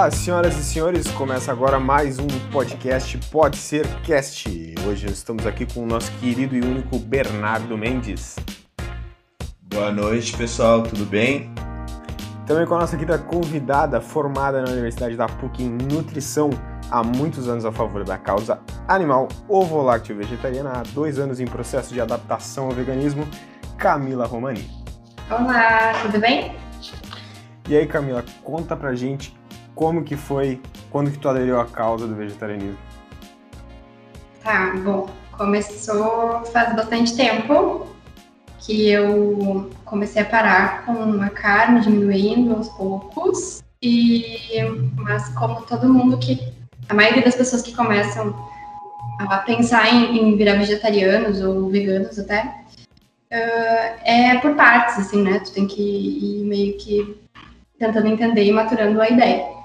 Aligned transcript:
Olá, 0.00 0.10
senhoras 0.10 0.56
e 0.56 0.64
senhores, 0.64 1.10
começa 1.10 1.52
agora 1.52 1.78
mais 1.78 2.18
um 2.18 2.26
podcast 2.50 3.18
Pode 3.30 3.58
Ser 3.58 3.86
Cast. 4.00 4.74
Hoje 4.88 5.06
estamos 5.08 5.46
aqui 5.46 5.66
com 5.66 5.82
o 5.82 5.86
nosso 5.86 6.10
querido 6.12 6.56
e 6.56 6.62
único 6.62 6.98
Bernardo 6.98 7.76
Mendes. 7.76 8.36
Boa 9.60 9.92
noite, 9.92 10.34
pessoal, 10.34 10.82
tudo 10.82 11.04
bem? 11.04 11.52
Também 12.46 12.66
com 12.66 12.76
a 12.76 12.78
nossa 12.78 12.96
querida 12.96 13.18
convidada, 13.18 14.00
formada 14.00 14.62
na 14.62 14.70
Universidade 14.70 15.18
da 15.18 15.26
PUC 15.26 15.64
em 15.64 15.68
Nutrição 15.68 16.48
há 16.90 17.02
muitos 17.02 17.46
anos 17.46 17.66
a 17.66 17.70
favor 17.70 18.02
da 18.02 18.16
causa 18.16 18.58
animal 18.88 19.28
ovo-lácteo 19.46 20.16
vegetariana, 20.16 20.78
há 20.78 20.82
dois 20.94 21.18
anos 21.18 21.40
em 21.40 21.46
processo 21.46 21.92
de 21.92 22.00
adaptação 22.00 22.68
ao 22.68 22.72
veganismo, 22.72 23.28
Camila 23.76 24.24
Romani. 24.24 24.66
Olá, 25.28 25.92
tudo 26.00 26.18
bem? 26.18 26.56
E 27.68 27.76
aí, 27.76 27.86
Camila, 27.86 28.24
conta 28.42 28.74
pra 28.74 28.94
gente 28.94 29.38
como 29.80 30.04
que 30.04 30.14
foi, 30.14 30.60
quando 30.90 31.10
que 31.10 31.18
tu 31.18 31.26
aderiu 31.26 31.58
à 31.58 31.64
causa 31.64 32.06
do 32.06 32.14
vegetarianismo? 32.14 32.76
Tá, 34.44 34.74
bom, 34.84 35.08
começou 35.32 36.44
faz 36.52 36.76
bastante 36.76 37.16
tempo 37.16 37.86
que 38.58 38.90
eu 38.90 39.70
comecei 39.86 40.20
a 40.20 40.26
parar 40.26 40.84
com 40.84 41.22
a 41.22 41.30
carne 41.30 41.80
diminuindo 41.80 42.56
aos 42.56 42.68
poucos 42.68 43.62
e 43.80 44.22
mas 44.96 45.30
como 45.30 45.62
todo 45.62 45.88
mundo 45.88 46.18
que 46.18 46.38
a 46.90 46.92
maioria 46.92 47.24
das 47.24 47.34
pessoas 47.34 47.62
que 47.62 47.74
começam 47.74 48.36
a 49.18 49.38
pensar 49.38 49.90
em, 49.94 50.18
em 50.18 50.36
virar 50.36 50.58
vegetarianos 50.58 51.40
ou 51.40 51.70
veganos 51.70 52.18
até 52.18 52.44
uh, 53.32 54.00
é 54.04 54.38
por 54.42 54.54
partes 54.56 54.98
assim 54.98 55.22
né 55.22 55.38
tu 55.38 55.52
tem 55.52 55.66
que 55.66 55.80
ir 55.80 56.44
meio 56.44 56.76
que 56.76 57.18
tentando 57.78 58.08
entender 58.08 58.44
e 58.44 58.52
maturando 58.52 59.00
a 59.00 59.08
ideia 59.08 59.59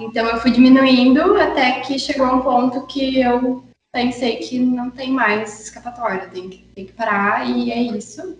então 0.00 0.26
eu 0.26 0.38
fui 0.38 0.50
diminuindo 0.50 1.36
até 1.36 1.80
que 1.80 1.98
chegou 1.98 2.26
um 2.26 2.40
ponto 2.40 2.86
que 2.86 3.20
eu 3.20 3.64
pensei 3.92 4.36
que 4.36 4.58
não 4.58 4.90
tem 4.90 5.12
mais 5.12 5.60
escapatória, 5.60 6.28
tem 6.28 6.48
que, 6.48 6.64
tem 6.74 6.86
que 6.86 6.92
parar 6.92 7.46
e 7.48 7.70
é 7.70 7.80
isso. 7.80 8.38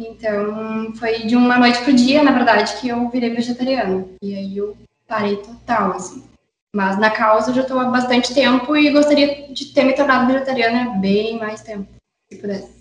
Então 0.00 0.94
foi 0.96 1.20
de 1.20 1.34
uma 1.34 1.58
noite 1.58 1.82
pro 1.82 1.94
dia, 1.94 2.22
na 2.22 2.32
verdade, 2.32 2.78
que 2.80 2.88
eu 2.88 3.08
virei 3.08 3.30
vegetariana. 3.30 4.06
E 4.22 4.34
aí 4.34 4.56
eu 4.56 4.76
parei 5.06 5.36
total, 5.38 5.92
assim. 5.92 6.24
Mas 6.74 6.98
na 6.98 7.10
causa 7.10 7.50
eu 7.50 7.54
já 7.54 7.62
estou 7.62 7.78
há 7.78 7.86
bastante 7.86 8.34
tempo 8.34 8.76
e 8.76 8.92
gostaria 8.92 9.50
de 9.52 9.72
ter 9.72 9.84
me 9.84 9.94
tornado 9.94 10.30
vegetariana 10.30 10.98
bem 10.98 11.38
mais 11.38 11.62
tempo, 11.62 11.88
se 12.30 12.38
pudesse. 12.38 12.76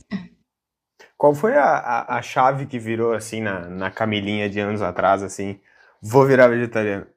Qual 1.17 1.33
foi 1.33 1.55
a, 1.55 1.63
a, 1.63 2.17
a 2.17 2.21
chave 2.21 2.65
que 2.65 2.77
virou 2.77 3.13
assim 3.13 3.39
na, 3.39 3.61
na 3.69 3.89
Camilinha 3.89 4.49
de 4.49 4.59
anos 4.59 4.81
atrás, 4.81 5.23
assim, 5.23 5.61
vou 6.01 6.25
virar 6.25 6.49
vegetariana? 6.49 7.07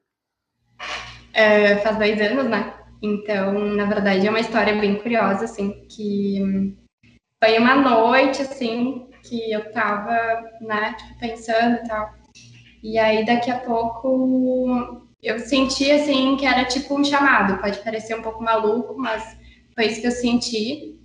É, 1.33 1.77
faz 1.77 1.97
dois 1.97 2.19
anos, 2.21 2.49
né? 2.49 2.73
Então, 3.01 3.53
na 3.53 3.85
verdade, 3.85 4.27
é 4.27 4.29
uma 4.29 4.39
história 4.39 4.75
bem 4.79 4.95
curiosa, 4.95 5.45
assim, 5.45 5.85
que 5.87 6.75
foi 7.41 7.57
uma 7.57 7.75
noite, 7.75 8.41
assim, 8.41 9.07
que 9.23 9.51
eu 9.51 9.71
tava, 9.71 10.43
né, 10.61 10.95
tipo, 10.95 11.19
pensando 11.19 11.75
e 11.77 11.87
tal. 11.87 12.13
E 12.83 12.97
aí, 12.97 13.25
daqui 13.25 13.51
a 13.51 13.59
pouco, 13.59 15.01
eu 15.21 15.39
senti, 15.39 15.91
assim, 15.91 16.35
que 16.37 16.45
era 16.45 16.65
tipo 16.65 16.97
um 16.97 17.03
chamado. 17.03 17.61
Pode 17.61 17.79
parecer 17.83 18.17
um 18.17 18.21
pouco 18.21 18.43
maluco, 18.43 18.95
mas 18.97 19.37
foi 19.73 19.87
isso 19.87 20.01
que 20.01 20.07
eu 20.07 20.11
senti. 20.11 20.99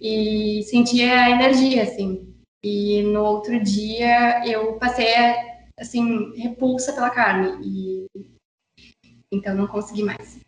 E 0.00 0.62
senti 0.64 1.02
a 1.02 1.30
energia, 1.30 1.82
assim. 1.82 2.32
E 2.64 3.02
no 3.02 3.22
outro 3.24 3.60
dia, 3.62 4.46
eu 4.46 4.74
passei, 4.74 5.12
assim, 5.78 6.32
repulsa 6.36 6.92
pela 6.92 7.10
carne. 7.10 7.58
E 7.62 8.06
então 9.32 9.54
não 9.54 9.66
consegui 9.66 10.02
mais. 10.02 10.38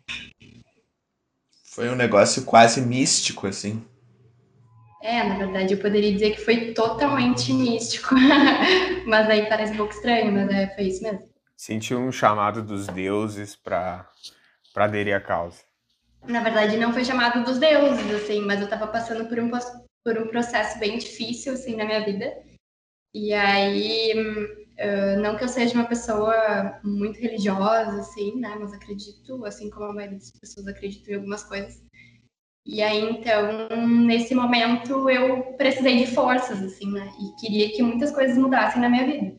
Foi 1.63 1.89
um 1.89 1.95
negócio 1.95 2.45
quase 2.45 2.81
místico, 2.81 3.47
assim. 3.47 3.83
É, 5.01 5.21
na 5.23 5.37
verdade, 5.37 5.73
eu 5.73 5.79
poderia 5.79 6.13
dizer 6.13 6.31
que 6.31 6.45
foi 6.45 6.73
totalmente 6.73 7.51
místico. 7.51 8.15
mas 9.05 9.29
aí 9.29 9.47
parece 9.49 9.73
um 9.73 9.77
pouco 9.77 9.93
estranho, 9.93 10.31
mas 10.31 10.49
é, 10.49 10.73
foi 10.75 10.85
isso 10.85 11.03
mesmo. 11.03 11.27
Sentiu 11.57 11.99
um 11.99 12.11
chamado 12.11 12.61
dos 12.63 12.87
deuses 12.87 13.55
para 13.55 14.07
aderir 14.75 15.15
à 15.15 15.19
causa. 15.19 15.61
Na 16.27 16.41
verdade, 16.41 16.77
não 16.77 16.93
foi 16.93 17.03
chamado 17.03 17.43
dos 17.43 17.57
deuses, 17.57 18.09
assim, 18.11 18.41
mas 18.41 18.59
eu 18.59 18.65
estava 18.65 18.87
passando 18.87 19.27
por 19.27 19.39
um, 19.39 19.51
por 20.05 20.17
um 20.17 20.27
processo 20.27 20.79
bem 20.79 20.97
difícil, 20.97 21.53
assim, 21.53 21.75
na 21.75 21.85
minha 21.85 22.05
vida. 22.05 22.33
E 23.13 23.33
aí, 23.33 24.13
uh, 24.79 25.21
não 25.21 25.35
que 25.37 25.43
eu 25.43 25.47
seja 25.47 25.73
uma 25.73 25.87
pessoa 25.87 26.79
muito 26.83 27.19
religiosa, 27.19 27.99
assim, 27.99 28.39
né? 28.39 28.55
Mas 28.59 28.73
acredito, 28.73 29.45
assim 29.45 29.69
como 29.69 29.85
a 29.85 29.93
maioria 29.93 30.17
das 30.17 30.31
pessoas 30.31 30.67
acredita 30.67 31.11
em 31.11 31.15
algumas 31.15 31.43
coisas. 31.43 31.83
E 32.65 32.81
aí, 32.81 33.01
então, 33.01 33.67
nesse 34.05 34.33
momento, 34.33 35.09
eu 35.09 35.53
precisei 35.57 36.05
de 36.05 36.15
forças, 36.15 36.61
assim, 36.61 36.89
né? 36.91 37.11
E 37.19 37.41
queria 37.41 37.69
que 37.75 37.83
muitas 37.83 38.11
coisas 38.11 38.37
mudassem 38.37 38.81
na 38.81 38.89
minha 38.89 39.05
vida. 39.05 39.37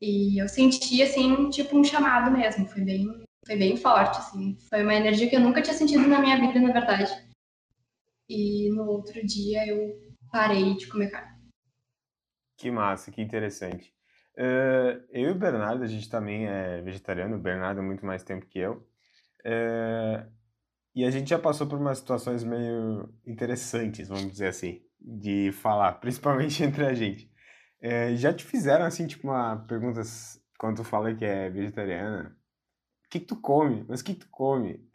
E 0.00 0.40
eu 0.40 0.48
senti, 0.48 1.02
assim, 1.02 1.50
tipo 1.50 1.76
um 1.76 1.84
chamado 1.84 2.30
mesmo. 2.30 2.66
Foi 2.66 2.82
bem, 2.82 3.06
foi 3.46 3.56
bem 3.56 3.76
forte, 3.76 4.18
assim. 4.18 4.56
Foi 4.68 4.82
uma 4.82 4.94
energia 4.94 5.28
que 5.28 5.36
eu 5.36 5.40
nunca 5.40 5.60
tinha 5.60 5.74
sentido 5.74 6.08
na 6.08 6.20
minha 6.20 6.38
vida, 6.40 6.58
na 6.58 6.72
verdade. 6.72 7.12
E 8.28 8.70
no 8.70 8.88
outro 8.88 9.24
dia 9.26 9.66
eu 9.66 9.98
parei 10.30 10.74
de 10.74 10.86
comer 10.86 11.10
carne. 11.10 11.38
Que 12.56 12.70
massa, 12.70 13.10
que 13.10 13.20
interessante. 13.20 13.94
Uh, 14.38 15.02
eu 15.10 15.30
e 15.30 15.32
o 15.32 15.34
Bernardo, 15.34 15.82
a 15.82 15.86
gente 15.88 16.08
também 16.08 16.46
é 16.46 16.80
vegetariano, 16.80 17.34
o 17.34 17.40
Bernardo 17.40 17.80
há 17.80 17.82
muito 17.82 18.06
mais 18.06 18.22
tempo 18.22 18.46
que 18.46 18.60
eu. 18.60 18.86
Uh, 19.44 20.30
e 20.94 21.04
a 21.04 21.10
gente 21.10 21.30
já 21.30 21.38
passou 21.38 21.66
por 21.66 21.76
umas 21.76 21.98
situações 21.98 22.44
meio 22.44 23.12
interessantes, 23.26 24.08
vamos 24.08 24.30
dizer 24.30 24.46
assim, 24.46 24.80
de 25.00 25.50
falar, 25.50 25.94
principalmente 26.00 26.62
entre 26.62 26.86
a 26.86 26.94
gente. 26.94 27.28
Uh, 27.82 28.14
já 28.14 28.32
te 28.32 28.44
fizeram, 28.44 28.84
assim, 28.84 29.08
tipo, 29.08 29.26
uma 29.26 29.56
pergunta 29.66 30.02
quando 30.56 30.76
tu 30.76 30.84
fala 30.84 31.12
que 31.12 31.24
é 31.24 31.50
vegetariana, 31.50 32.36
o 33.06 33.10
que, 33.10 33.18
que 33.18 33.26
tu 33.26 33.40
come? 33.40 33.84
Mas 33.88 34.00
o 34.00 34.04
que, 34.04 34.14
que 34.14 34.20
tu 34.20 34.28
come? 34.30 34.86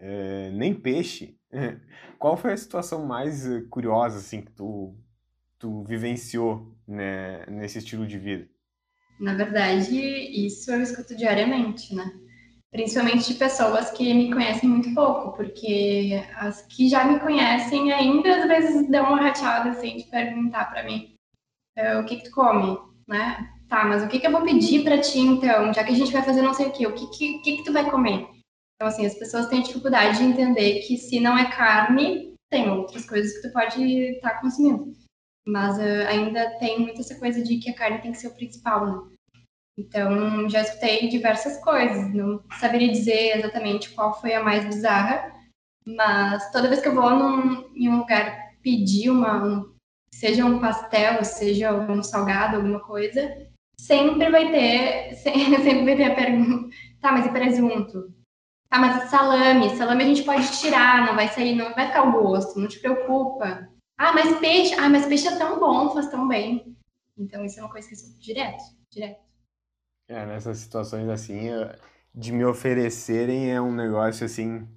nem 0.54 0.74
peixe? 0.74 1.38
Qual 2.20 2.38
foi 2.38 2.54
a 2.54 2.58
situação 2.58 3.06
mais 3.06 3.44
curiosa, 3.70 4.20
assim, 4.20 4.42
que 4.42 4.52
tu 4.52 4.96
tu 5.58 5.84
vivenciou 5.86 6.78
né, 6.86 7.46
nesse 7.48 7.80
estilo 7.80 8.06
de 8.06 8.20
vida? 8.20 8.53
Na 9.24 9.34
verdade, 9.36 9.98
isso 9.98 10.70
eu 10.70 10.82
escuto 10.82 11.16
diariamente, 11.16 11.96
né? 11.96 12.12
Principalmente 12.70 13.32
de 13.32 13.40
pessoas 13.40 13.90
que 13.92 14.14
me 14.14 14.30
conhecem 14.30 14.68
muito 14.68 14.94
pouco, 14.94 15.32
porque 15.38 16.22
as 16.36 16.62
que 16.64 16.90
já 16.90 17.06
me 17.06 17.22
conhecem 17.22 17.94
ainda 17.94 18.36
às 18.36 18.48
vezes 18.50 18.90
dão 18.90 19.06
uma 19.06 19.22
rateada 19.22 19.70
assim 19.70 19.96
de 19.96 20.04
perguntar 20.08 20.66
para 20.66 20.84
mim 20.84 21.16
uh, 21.80 22.02
o 22.02 22.06
que, 22.06 22.18
que 22.18 22.26
tu 22.26 22.32
come, 22.32 22.78
né? 23.08 23.50
Tá, 23.70 23.86
mas 23.86 24.04
o 24.04 24.10
que, 24.10 24.20
que 24.20 24.28
eu 24.28 24.32
vou 24.32 24.44
pedir 24.44 24.84
para 24.84 25.00
ti 25.00 25.20
então, 25.20 25.74
já 25.74 25.86
que 25.86 25.94
a 25.94 25.96
gente 25.96 26.12
vai 26.12 26.22
fazer 26.22 26.42
não 26.42 26.54
sei 26.54 26.68
o 26.68 26.72
que, 26.74 26.86
o 26.86 26.94
que, 26.94 27.08
que, 27.18 27.40
que, 27.40 27.58
que 27.58 27.64
tu 27.64 27.72
vai 27.72 27.90
comer? 27.90 28.28
Então, 28.76 28.90
assim, 28.90 29.06
as 29.06 29.16
pessoas 29.16 29.48
têm 29.48 29.62
dificuldade 29.62 30.18
de 30.18 30.26
entender 30.26 30.82
que 30.82 30.98
se 30.98 31.22
não 31.22 31.38
é 31.38 31.50
carne, 31.50 32.36
tem 32.52 32.70
outras 32.70 33.06
coisas 33.06 33.34
que 33.38 33.48
tu 33.48 33.54
pode 33.54 33.82
estar 33.82 34.32
tá 34.32 34.42
consumindo. 34.42 34.92
Mas 35.48 35.78
uh, 35.78 36.08
ainda 36.10 36.60
tem 36.60 36.78
muito 36.82 37.00
essa 37.00 37.18
coisa 37.18 37.42
de 37.42 37.58
que 37.60 37.70
a 37.70 37.76
carne 37.76 38.02
tem 38.02 38.12
que 38.12 38.18
ser 38.18 38.28
o 38.28 38.36
principal, 38.36 38.86
né? 38.86 39.13
Então, 39.78 40.48
já 40.50 40.62
escutei 40.62 41.08
diversas 41.10 41.58
coisas, 41.64 42.14
não 42.14 42.44
saberia 42.60 42.92
dizer 42.92 43.38
exatamente 43.38 43.90
qual 43.92 44.20
foi 44.20 44.34
a 44.34 44.44
mais 44.44 44.66
bizarra, 44.66 45.34
mas 45.86 46.52
toda 46.52 46.68
vez 46.70 46.80
que 46.80 46.88
eu 46.88 46.96
vou 46.96 47.10
num, 47.10 47.74
em 47.76 47.90
um 47.90 47.98
lugar 47.98 48.54
pedir 48.62 49.10
uma, 49.10 49.44
um, 49.44 49.74
seja 50.14 50.46
um 50.46 50.60
pastel, 50.60 51.24
seja 51.24 51.74
um 51.74 52.04
salgado, 52.04 52.58
alguma 52.58 52.80
coisa, 52.82 53.48
sempre 53.80 54.30
vai 54.30 54.52
ter, 54.52 55.16
sempre 55.18 55.84
vai 55.84 55.96
ter 55.96 56.12
a 56.12 56.16
pergunta, 56.16 56.76
tá, 57.02 57.12
mas 57.12 57.26
e 57.26 57.30
presunto? 57.30 58.14
Tá, 58.70 58.80
mas 58.80 59.10
salame, 59.10 59.76
salame 59.76 60.04
a 60.04 60.08
gente 60.08 60.24
pode 60.24 60.60
tirar, 60.60 61.06
não 61.06 61.16
vai 61.16 61.28
sair, 61.30 61.56
não 61.56 61.74
vai 61.74 61.88
ficar 61.88 62.04
o 62.04 62.12
gosto, 62.12 62.60
não 62.60 62.68
te 62.68 62.80
preocupa. 62.80 63.70
Ah, 63.98 64.14
mas 64.14 64.40
peixe, 64.40 64.74
ah, 64.76 64.90
mas 64.90 65.06
peixe 65.06 65.28
é 65.28 65.36
tão 65.38 65.60
bom, 65.60 65.90
faz 65.92 66.10
tão 66.10 66.28
bem. 66.28 66.76
Então 67.18 67.46
isso 67.46 67.60
é 67.60 67.64
uma 67.64 67.72
coisa 67.72 67.88
que 67.88 67.94
eu 67.94 67.98
escuto 67.98 68.20
direto, 68.20 68.64
direto. 68.90 69.33
É, 70.14 70.26
nessas 70.26 70.60
situações 70.60 71.10
assim, 71.10 71.50
de 72.14 72.32
me 72.32 72.46
oferecerem 72.46 73.52
é 73.52 73.62
um 73.62 73.74
negócio 73.74 74.26
assim 74.26 74.68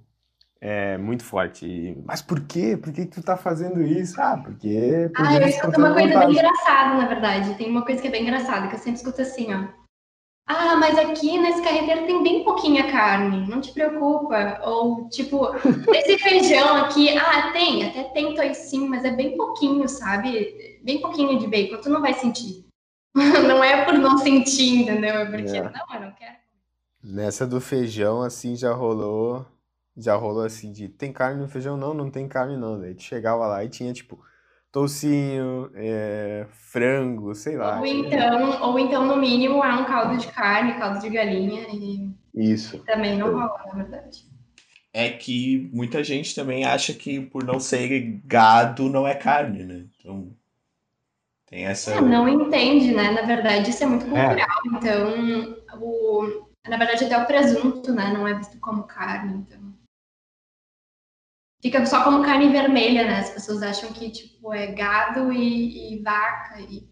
é 0.59 0.97
muito 0.97 1.23
forte. 1.23 1.97
Mas 2.05 2.21
por 2.21 2.41
quê? 2.41 2.77
Por 2.77 2.91
que, 2.91 3.05
que 3.05 3.11
tu 3.11 3.23
tá 3.23 3.37
fazendo 3.37 3.81
isso? 3.81 4.19
Ah, 4.19 4.37
porque. 4.43 5.09
Ah, 5.15 5.35
eu 5.35 5.47
escuto 5.47 5.79
uma 5.79 5.93
coisa 5.93 6.19
bem 6.19 6.31
engraçada, 6.31 6.97
na 6.97 7.07
verdade. 7.07 7.55
Tem 7.55 7.69
uma 7.69 7.85
coisa 7.85 8.01
que 8.01 8.07
é 8.07 8.11
bem 8.11 8.23
engraçada, 8.23 8.67
que 8.67 8.75
eu 8.75 8.79
sempre 8.79 8.95
escuto 8.99 9.21
assim, 9.21 9.53
ó. 9.53 9.67
Ah, 10.49 10.77
mas 10.77 10.97
aqui 10.97 11.37
nesse 11.37 11.61
carreteiro 11.61 12.05
tem 12.05 12.23
bem 12.23 12.43
pouquinha 12.43 12.89
carne, 12.89 13.45
não 13.47 13.59
te 13.59 13.73
preocupa. 13.73 14.61
Ou, 14.63 15.09
tipo, 15.09 15.47
esse 15.93 16.17
feijão 16.17 16.77
aqui, 16.77 17.17
ah, 17.17 17.51
tem, 17.51 17.85
até 17.85 18.03
tem 18.05 18.33
toicinho, 18.33 18.89
mas 18.89 19.03
é 19.03 19.11
bem 19.11 19.35
pouquinho, 19.35 19.87
sabe? 19.89 20.79
Bem 20.83 21.01
pouquinho 21.01 21.37
de 21.37 21.47
bacon, 21.47 21.81
tu 21.81 21.89
não 21.89 22.01
vai 22.01 22.13
sentir. 22.13 22.66
não 23.47 23.63
é 23.63 23.83
por 23.83 23.95
não 23.95 24.17
sentir, 24.17 24.81
entendeu? 24.81 25.15
É 25.15 25.25
porque, 25.25 25.57
é. 25.57 25.63
não, 25.63 25.95
eu 25.95 26.01
não 26.01 26.11
quero. 26.11 26.35
nessa 27.03 27.47
do 27.47 27.59
feijão, 27.59 28.21
assim, 28.21 28.55
já 28.55 28.73
rolou. 28.73 29.45
Já 29.99 30.15
rolou 30.15 30.43
assim 30.43 30.71
de 30.71 30.87
tem 30.87 31.11
carne 31.11 31.41
no 31.41 31.47
feijão? 31.47 31.75
Não, 31.75 31.91
não 31.91 32.11
tem 32.11 32.27
carne 32.27 32.55
não. 32.55 32.79
Daí 32.79 32.93
tu 32.93 33.01
chegava 33.01 33.47
lá 33.47 33.63
e 33.65 33.69
tinha, 33.69 33.91
tipo, 33.91 34.23
toucinho, 34.71 35.71
é, 35.73 36.45
frango, 36.51 37.33
sei 37.33 37.57
lá. 37.57 37.79
Ou 37.79 37.85
então, 37.85 38.61
ou 38.61 38.77
então, 38.77 39.05
no 39.07 39.17
mínimo, 39.17 39.63
é 39.63 39.73
um 39.73 39.85
caldo 39.85 40.15
de 40.17 40.27
carne, 40.27 40.77
caldo 40.77 40.99
de 40.99 41.09
galinha. 41.09 41.65
E 41.73 42.13
Isso. 42.35 42.77
também 42.85 43.17
não 43.17 43.31
rola, 43.31 43.59
na 43.65 43.73
verdade. 43.73 44.25
É 44.93 45.09
que 45.09 45.67
muita 45.73 46.03
gente 46.03 46.35
também 46.35 46.63
acha 46.63 46.93
que 46.93 47.19
por 47.19 47.43
não 47.43 47.59
ser 47.59 48.21
gado 48.23 48.89
não 48.89 49.07
é 49.07 49.15
carne, 49.15 49.63
né? 49.63 49.85
Então 49.99 50.31
tem 51.47 51.65
essa. 51.65 51.91
É, 51.91 52.01
não 52.01 52.27
entende, 52.27 52.93
né? 52.93 53.09
Na 53.11 53.21
verdade, 53.21 53.69
isso 53.69 53.83
é 53.83 53.87
muito 53.87 54.05
cultural. 54.05 54.47
Então, 54.65 55.57
o, 55.81 56.49
na 56.67 56.77
verdade, 56.77 57.05
até 57.05 57.17
o 57.17 57.25
presunto, 57.25 57.93
né? 57.93 58.13
Não 58.13 58.27
é 58.27 58.33
visto 58.33 58.59
como 58.59 58.83
carne. 58.83 59.37
Então, 59.37 59.73
fica 61.61 61.85
só 61.85 62.03
como 62.03 62.23
carne 62.23 62.49
vermelha, 62.49 63.05
né? 63.05 63.19
As 63.19 63.29
pessoas 63.29 63.63
acham 63.63 63.93
que 63.93 64.11
tipo 64.11 64.53
é 64.53 64.67
gado 64.73 65.31
e, 65.31 65.93
e 65.93 66.03
vaca, 66.03 66.59
e, 66.59 66.89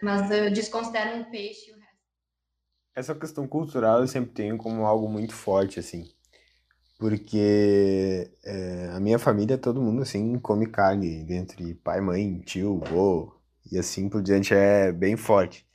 mas 0.00 0.30
uh, 0.30 0.52
desconsideram 0.52 1.22
o 1.22 1.30
peixe 1.30 1.70
e 1.70 1.74
o 1.74 1.76
resto. 1.76 1.92
Essa 2.94 3.14
questão 3.16 3.48
cultural 3.48 4.00
eu 4.00 4.06
sempre 4.06 4.30
tenho 4.30 4.56
como 4.56 4.86
algo 4.86 5.08
muito 5.08 5.34
forte, 5.34 5.80
assim. 5.80 6.08
Porque 7.00 8.30
é, 8.44 8.90
a 8.94 9.00
minha 9.00 9.18
família, 9.18 9.58
todo 9.58 9.82
mundo, 9.82 10.02
assim, 10.02 10.38
come 10.38 10.68
carne. 10.68 11.26
Entre 11.28 11.74
pai, 11.74 12.00
mãe, 12.00 12.38
tio, 12.42 12.78
vô, 12.78 13.41
e 13.72 13.78
assim 13.78 14.08
por 14.08 14.22
diante, 14.22 14.54
é 14.54 14.92
bem 14.92 15.16
forte. 15.16 15.66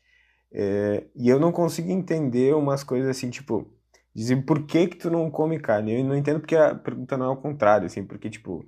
É, 0.52 1.06
e 1.16 1.30
eu 1.30 1.40
não 1.40 1.52
consigo 1.52 1.92
entender 1.92 2.56
umas 2.56 2.84
coisas 2.84 3.10
assim, 3.10 3.30
tipo, 3.30 3.68
dizer 4.16 4.44
por 4.46 4.66
que 4.66 4.88
que 4.88 4.98
tu 4.98 5.10
não 5.12 5.30
come 5.32 5.60
carne? 5.60 6.00
Eu 6.00 6.06
não 6.06 6.16
entendo 6.16 6.40
porque 6.40 6.56
a 6.56 6.76
pergunta 6.76 7.18
não 7.18 7.26
é 7.28 7.30
ao 7.30 7.38
contrário, 7.38 7.88
assim, 7.88 8.06
porque, 8.06 8.30
tipo, 8.30 8.68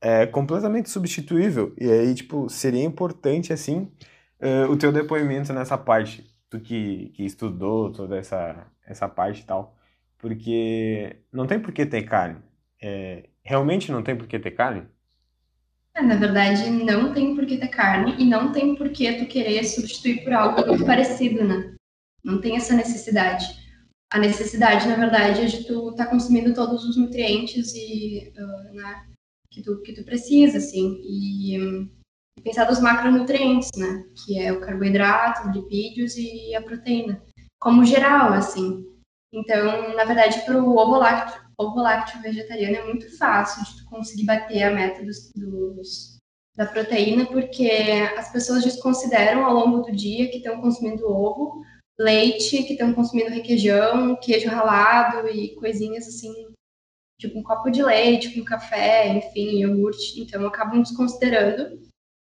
é 0.00 0.26
completamente 0.26 0.90
substituível. 0.90 1.74
E 1.78 1.90
aí, 1.90 2.14
tipo, 2.14 2.48
seria 2.48 2.84
importante, 2.84 3.52
assim, 3.52 3.90
é, 4.40 4.64
o 4.66 4.76
teu 4.76 4.92
depoimento 4.92 5.52
nessa 5.52 5.78
parte, 5.78 6.24
tu 6.50 6.60
que, 6.60 7.10
que 7.14 7.24
estudou 7.24 7.92
toda 7.92 8.16
essa, 8.18 8.66
essa 8.86 9.08
parte 9.08 9.42
e 9.42 9.44
tal. 9.46 9.76
Porque 10.18 11.16
não 11.32 11.46
tem 11.46 11.60
por 11.60 11.72
que 11.72 11.86
ter 11.86 12.02
carne. 12.04 12.40
É, 12.82 13.28
realmente 13.42 13.92
não 13.92 14.02
tem 14.02 14.16
por 14.16 14.26
que 14.26 14.38
ter 14.38 14.52
carne? 14.52 14.86
É, 15.98 16.02
na 16.02 16.14
verdade, 16.14 16.70
não 16.70 17.12
tem 17.12 17.34
por 17.34 17.44
que 17.44 17.56
ter 17.56 17.68
carne 17.68 18.14
e 18.18 18.24
não 18.24 18.52
tem 18.52 18.76
por 18.76 18.88
que 18.90 19.12
tu 19.14 19.26
querer 19.26 19.64
substituir 19.64 20.22
por 20.22 20.32
algo 20.32 20.64
muito 20.64 20.86
parecido, 20.86 21.42
né? 21.44 21.74
Não 22.24 22.40
tem 22.40 22.56
essa 22.56 22.74
necessidade. 22.74 23.44
A 24.12 24.18
necessidade, 24.18 24.86
na 24.86 24.94
verdade, 24.94 25.42
é 25.42 25.46
de 25.46 25.64
tu 25.64 25.90
estar 25.90 26.04
tá 26.04 26.10
consumindo 26.10 26.54
todos 26.54 26.84
os 26.84 26.96
nutrientes 26.96 27.74
e, 27.74 28.32
uh, 28.38 28.74
né, 28.74 29.06
que, 29.50 29.60
tu, 29.60 29.82
que 29.82 29.92
tu 29.92 30.04
precisa, 30.04 30.58
assim. 30.58 31.00
E, 31.02 31.60
um, 31.60 31.90
pensar 32.44 32.64
dos 32.64 32.80
macronutrientes, 32.80 33.70
né? 33.76 34.04
Que 34.24 34.38
é 34.38 34.52
o 34.52 34.60
carboidrato, 34.60 35.48
os 35.48 35.56
lipídios 35.56 36.16
e 36.16 36.54
a 36.54 36.62
proteína. 36.62 37.20
Como 37.60 37.84
geral, 37.84 38.34
assim. 38.34 38.86
Então, 39.34 39.96
na 39.96 40.04
verdade, 40.04 40.44
para 40.44 40.62
o 40.62 40.76
ovo 40.76 40.96
lácteo, 40.96 41.47
ovo 41.58 41.80
lácteo 41.80 42.22
vegetariano 42.22 42.76
é 42.76 42.84
muito 42.84 43.16
fácil 43.18 43.64
de 43.64 43.82
tu 43.82 43.90
conseguir 43.90 44.24
bater 44.24 44.62
a 44.62 44.70
meta 44.70 45.04
dos, 45.04 45.32
dos, 45.34 46.18
da 46.56 46.64
proteína, 46.64 47.26
porque 47.26 47.70
as 48.16 48.30
pessoas 48.30 48.64
desconsideram 48.64 49.44
ao 49.44 49.54
longo 49.54 49.82
do 49.82 49.92
dia 49.94 50.30
que 50.30 50.36
estão 50.38 50.60
consumindo 50.60 51.10
ovo, 51.10 51.62
leite, 51.98 52.62
que 52.62 52.74
estão 52.74 52.94
consumindo 52.94 53.30
requeijão, 53.30 54.16
queijo 54.16 54.48
ralado 54.48 55.28
e 55.28 55.56
coisinhas 55.56 56.06
assim, 56.06 56.32
tipo 57.18 57.38
um 57.38 57.42
copo 57.42 57.70
de 57.70 57.82
leite 57.82 58.30
com 58.30 58.44
café, 58.44 59.08
enfim, 59.08 59.58
iogurte. 59.58 60.20
Então, 60.20 60.46
acabam 60.46 60.80
desconsiderando 60.80 61.82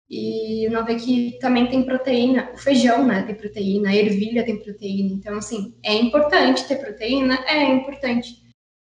e 0.09 0.67
não 0.69 0.85
vê 0.85 0.95
que 0.95 1.37
também 1.39 1.67
tem 1.67 1.83
proteína. 1.83 2.51
O 2.53 2.57
feijão, 2.57 3.05
né, 3.05 3.23
tem 3.23 3.35
proteína, 3.35 3.89
a 3.89 3.95
ervilha 3.95 4.45
tem 4.45 4.61
proteína. 4.63 5.13
Então, 5.13 5.37
assim, 5.37 5.77
é 5.83 5.93
importante 5.93 6.67
ter 6.67 6.77
proteína? 6.77 7.35
É 7.45 7.63
importante. 7.63 8.48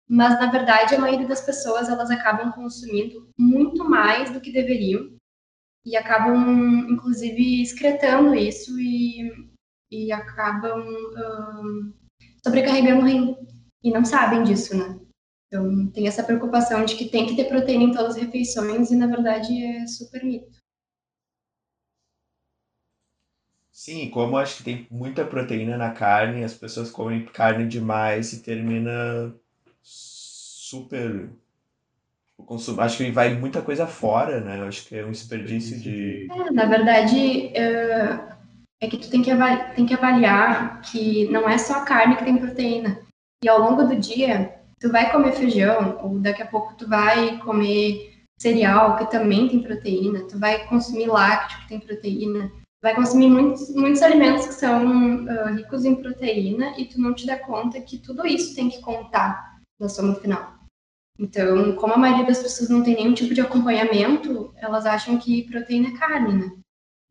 Mas, 0.10 0.40
na 0.40 0.50
verdade, 0.50 0.96
a 0.96 1.00
maioria 1.00 1.28
das 1.28 1.42
pessoas, 1.42 1.90
elas 1.90 2.10
acabam 2.10 2.52
consumindo 2.54 3.30
muito 3.38 3.84
mais 3.84 4.32
do 4.32 4.40
que 4.40 4.52
deveriam. 4.52 5.18
E 5.86 5.98
acabam, 5.98 6.88
inclusive, 6.90 7.62
excretando 7.62 8.34
isso 8.34 8.80
e, 8.80 9.50
e 9.92 10.12
acabam 10.12 10.80
um, 10.80 11.94
sobrecarregando 12.44 13.02
o 13.02 13.06
rim. 13.06 13.36
E 13.84 13.92
não 13.92 14.06
sabem 14.06 14.44
disso, 14.44 14.76
né? 14.78 15.00
Então, 15.48 15.90
tem 15.92 16.08
essa 16.08 16.24
preocupação 16.24 16.84
de 16.84 16.96
que 16.96 17.10
tem 17.10 17.26
que 17.26 17.36
ter 17.36 17.46
proteína 17.46 17.84
em 17.84 17.92
todas 17.92 18.16
as 18.16 18.22
refeições 18.22 18.92
e, 18.92 18.96
na 18.96 19.08
verdade, 19.08 19.64
é 19.64 19.88
super 19.88 20.24
mito. 20.24 20.58
Sim, 23.72 24.10
como 24.10 24.38
acho 24.38 24.58
que 24.58 24.64
tem 24.64 24.88
muita 24.90 25.24
proteína 25.26 25.78
na 25.78 25.94
carne, 25.94 26.44
as 26.44 26.54
pessoas 26.54 26.90
comem 26.90 27.26
carne 27.26 27.68
demais 27.68 28.34
e 28.34 28.42
termina 28.42 29.34
super 30.70 31.30
o 32.38 32.44
consumo. 32.44 32.82
Acho 32.82 32.98
que 32.98 33.12
vai 33.12 33.34
muita 33.34 33.62
coisa 33.62 33.88
fora, 33.88 34.40
né? 34.40 34.62
Acho 34.68 34.88
que 34.88 34.96
é 34.96 35.06
um 35.06 35.12
desperdício 35.12 35.80
de. 35.80 36.28
É, 36.32 36.52
na 36.52 36.66
verdade, 36.66 37.48
é, 37.58 38.20
é 38.82 38.88
que 38.88 38.98
tu 38.98 39.10
tem 39.10 39.22
que, 39.22 39.32
avaliar, 39.32 39.74
tem 39.74 39.86
que 39.86 39.94
avaliar 39.94 40.82
que 40.82 41.28
não 41.30 41.50
é 41.50 41.58
só 41.58 41.78
a 41.78 41.86
carne 41.86 42.16
que 42.16 42.26
tem 42.26 42.38
proteína. 42.38 43.00
E 43.44 43.50
ao 43.50 43.60
longo 43.60 43.84
do 43.84 43.96
dia, 43.96 44.54
tu 44.80 44.92
vai 44.92 45.12
comer 45.12 45.34
feijão, 45.34 46.00
ou 46.04 46.20
daqui 46.20 46.42
a 46.42 46.48
pouco 46.48 46.76
tu 46.76 46.88
vai 46.88 47.38
comer 47.40 48.14
cereal, 48.40 48.98
que 48.98 49.10
também 49.10 49.48
tem 49.48 49.62
proteína, 49.62 50.28
tu 50.28 50.38
vai 50.40 50.68
consumir 50.68 51.08
lácteo, 51.08 51.60
que 51.62 51.70
tem 51.70 51.80
proteína 51.80 52.52
vai 52.82 52.96
consumir 52.96 53.30
muitos, 53.30 53.74
muitos 53.76 54.02
alimentos 54.02 54.48
que 54.48 54.54
são 54.54 55.26
uh, 55.26 55.56
ricos 55.56 55.84
em 55.84 55.96
proteína 55.96 56.74
e 56.78 56.86
tu 56.86 57.02
não 57.02 57.14
te 57.14 57.26
dá 57.26 57.38
conta 57.38 57.82
que 57.82 57.98
tudo 57.98 58.26
isso 58.26 58.56
tem 58.56 58.70
que 58.70 58.80
contar 58.82 59.58
na 59.80 59.90
soma 59.90 60.16
final. 60.16 60.57
Então, 61.20 61.76
como 61.76 61.94
a 61.94 61.98
maioria 61.98 62.26
das 62.26 62.40
pessoas 62.40 62.70
não 62.70 62.84
tem 62.84 62.96
nenhum 62.96 63.14
tipo 63.14 63.34
de 63.34 63.42
acompanhamento, 63.42 64.54
elas 64.58 64.86
acham 64.86 65.18
que 65.18 65.50
proteína 65.50 65.90
é 65.90 65.98
carne, 65.98 66.34
né? 66.34 66.52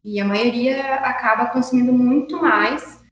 E 0.04 0.20
a 0.20 0.25
maioria 0.25 0.94
acaba 0.96 1.50
consumindo 1.50 1.92
muito 1.92 2.40
mais, 2.40 3.02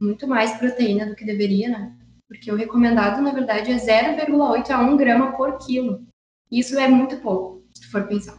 muito 0.00 0.26
mais 0.26 0.58
proteína 0.58 1.06
do 1.06 1.14
que 1.14 1.24
deveria, 1.24 1.68
né? 1.68 1.96
Porque 2.26 2.50
o 2.50 2.56
recomendado, 2.56 3.22
na 3.22 3.32
verdade, 3.32 3.70
é 3.70 3.76
0,8 3.76 4.70
a 4.70 4.80
1 4.80 4.96
grama 4.96 5.36
por 5.36 5.58
quilo. 5.58 6.04
Isso 6.50 6.76
é 6.78 6.88
muito 6.88 7.20
pouco, 7.20 7.62
se 7.72 7.86
for 7.88 8.06
pensar. 8.08 8.36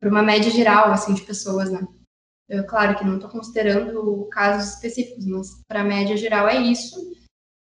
Por 0.00 0.10
uma 0.10 0.22
média 0.22 0.50
geral, 0.50 0.92
assim, 0.92 1.14
de 1.14 1.22
pessoas, 1.22 1.70
né? 1.70 1.80
Eu, 2.46 2.66
claro 2.66 2.98
que 2.98 3.04
não 3.04 3.14
estou 3.14 3.30
considerando 3.30 4.28
casos 4.30 4.74
específicos, 4.74 5.24
mas 5.24 5.62
para 5.66 5.80
a 5.80 5.84
média 5.84 6.16
geral 6.16 6.46
é 6.46 6.60
isso. 6.60 7.13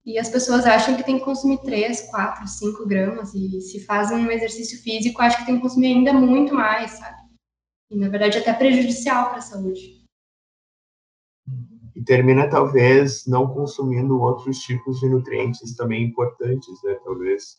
E 0.06 0.20
as 0.20 0.28
pessoas 0.28 0.64
acham 0.64 0.96
que 0.96 1.02
tem 1.02 1.18
que 1.18 1.24
consumir 1.24 1.58
3, 1.62 2.02
4, 2.02 2.46
5 2.46 2.86
gramas, 2.86 3.34
e 3.34 3.60
se 3.60 3.84
fazem 3.84 4.18
um 4.18 4.30
exercício 4.30 4.80
físico, 4.80 5.20
acham 5.20 5.40
que 5.40 5.46
tem 5.46 5.56
que 5.56 5.62
consumir 5.62 5.88
ainda 5.88 6.12
muito 6.12 6.54
mais, 6.54 6.92
sabe? 6.92 7.16
E 7.90 7.96
na 7.96 8.08
verdade 8.08 8.38
é 8.38 8.40
até 8.40 8.52
prejudicial 8.52 9.30
para 9.30 9.38
a 9.38 9.42
saúde. 9.42 10.06
E 11.96 12.04
termina 12.04 12.48
talvez 12.48 13.26
não 13.26 13.48
consumindo 13.48 14.20
outros 14.20 14.60
tipos 14.60 15.00
de 15.00 15.08
nutrientes 15.08 15.74
também 15.74 16.04
importantes, 16.04 16.80
né? 16.84 16.94
Talvez. 17.02 17.56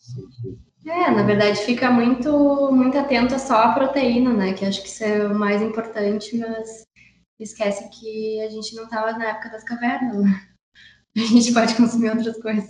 É, 0.85 1.11
na 1.11 1.23
verdade 1.23 1.59
fica 1.65 1.91
muito 1.91 2.71
muito 2.71 2.97
atento 2.97 3.37
só 3.39 3.63
à 3.63 3.73
proteína, 3.73 4.31
né? 4.33 4.53
Que 4.53 4.63
acho 4.63 4.81
que 4.83 4.87
isso 4.87 5.03
é 5.03 5.27
o 5.27 5.37
mais 5.37 5.61
importante, 5.61 6.37
mas 6.37 6.85
esquece 7.39 7.89
que 7.89 8.39
a 8.41 8.49
gente 8.49 8.73
não 8.75 8.85
estava 8.85 9.11
na 9.13 9.31
época 9.31 9.49
das 9.49 9.63
cavernas, 9.65 10.21
né? 10.21 10.56
A 11.17 11.25
gente 11.25 11.51
pode 11.51 11.75
consumir 11.75 12.11
outras 12.11 12.39
coisas. 12.39 12.69